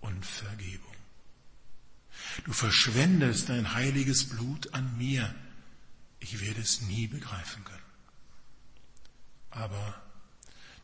und 0.01 0.25
Vergebung. 0.25 0.95
Du 2.45 2.53
verschwendest 2.53 3.49
dein 3.49 3.73
heiliges 3.73 4.29
Blut 4.29 4.73
an 4.73 4.97
mir. 4.97 5.33
Ich 6.19 6.39
werde 6.41 6.61
es 6.61 6.81
nie 6.81 7.07
begreifen 7.07 7.63
können. 7.63 7.79
Aber 9.51 10.01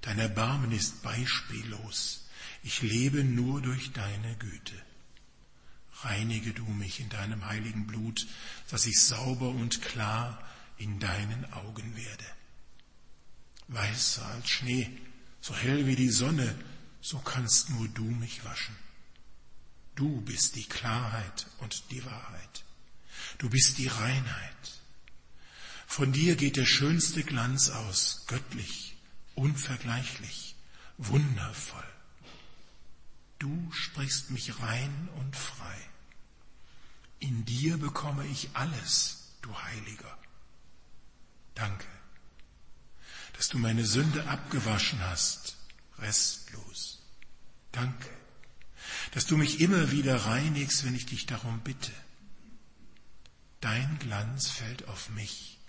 dein 0.02 0.20
Erbarmen 0.20 0.72
ist 0.72 1.02
beispiellos. 1.02 2.28
Ich 2.64 2.82
lebe 2.82 3.24
nur 3.24 3.62
durch 3.62 3.92
deine 3.94 4.36
Güte. 4.38 4.76
Reinige 6.04 6.54
du 6.54 6.66
mich 6.66 7.00
in 7.00 7.10
deinem 7.10 7.46
heiligen 7.46 7.86
Blut, 7.88 8.26
dass 8.70 8.86
ich 8.86 9.02
sauber 9.02 9.50
und 9.50 9.82
klar 9.82 10.42
in 10.78 11.00
deinen 11.00 11.52
Augen 11.54 11.96
werde. 11.96 12.26
Weißer 13.68 14.26
als 14.26 14.50
Schnee, 14.50 14.90
so 15.42 15.56
hell 15.56 15.86
wie 15.86 15.96
die 15.96 16.10
Sonne, 16.10 16.56
so 17.02 17.20
kannst 17.20 17.70
nur 17.70 17.88
du 17.90 18.04
mich 18.04 18.44
waschen. 18.46 18.76
Du 19.96 20.22
bist 20.22 20.56
die 20.56 20.64
Klarheit 20.64 21.48
und 21.60 21.92
die 21.92 22.04
Wahrheit. 22.06 22.64
Du 23.38 23.50
bist 23.50 23.78
die 23.78 23.88
Reinheit. 23.88 24.82
Von 25.88 26.14
dir 26.14 26.36
geht 26.36 26.56
der 26.56 26.66
schönste 26.66 27.24
Glanz 27.24 27.70
aus, 27.70 28.26
göttlich, 28.28 28.96
unvergleichlich, 29.36 30.56
wundervoll. 30.98 31.84
Du 33.40 33.72
sprichst 33.72 34.32
mich 34.32 34.60
rein 34.60 35.10
und 35.18 35.36
frei. 35.36 35.90
In 37.20 37.46
dir 37.46 37.78
bekomme 37.78 38.26
ich 38.28 38.50
alles, 38.54 39.34
du 39.42 39.58
Heiliger. 39.58 40.18
Danke, 41.56 41.88
dass 43.34 43.50
du 43.50 43.58
meine 43.58 43.86
Sünde 43.86 44.28
abgewaschen 44.28 45.00
hast, 45.00 45.58
restlos. 45.98 47.02
Danke, 47.72 48.10
dass 49.12 49.26
du 49.26 49.38
mich 49.38 49.62
immer 49.62 49.92
wieder 49.92 50.26
reinigst, 50.26 50.86
wenn 50.86 50.96
ich 50.96 51.06
dich 51.06 51.26
darum 51.26 51.60
bitte. 51.62 51.92
Dein 53.62 54.00
Glanz 54.00 54.50
fällt 54.50 54.88
auf 54.88 55.10
mich 55.10 55.60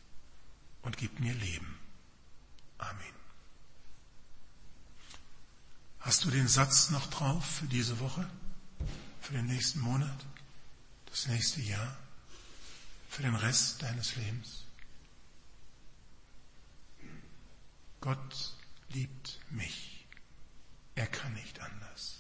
und 0.83 0.97
gibt 0.97 1.21
mir 1.21 1.35
Leben. 1.35 1.79
Amen. 2.79 3.20
Hast 6.01 6.25
du 6.25 6.31
den 6.31 6.49
Satz 6.49 6.91
noch 6.91 7.07
drauf 7.09 7.45
für 7.45 7.67
diese 7.67 8.01
Woche, 8.01 8.27
für 9.21 9.35
den 9.35 9.47
nächsten 9.47 9.81
Monat, 9.81 10.27
das 11.07 11.27
nächste 11.27 11.61
Jahr, 11.61 11.97
für 13.09 13.23
den 13.23 13.35
Rest 13.35 13.83
deines 13.83 14.17
Lebens? 14.17 14.65
Gott 18.01 18.55
liebt 18.89 19.39
mich. 19.51 20.07
Er 20.95 21.07
kann 21.07 21.35
nicht 21.35 21.61
anders. 21.61 22.20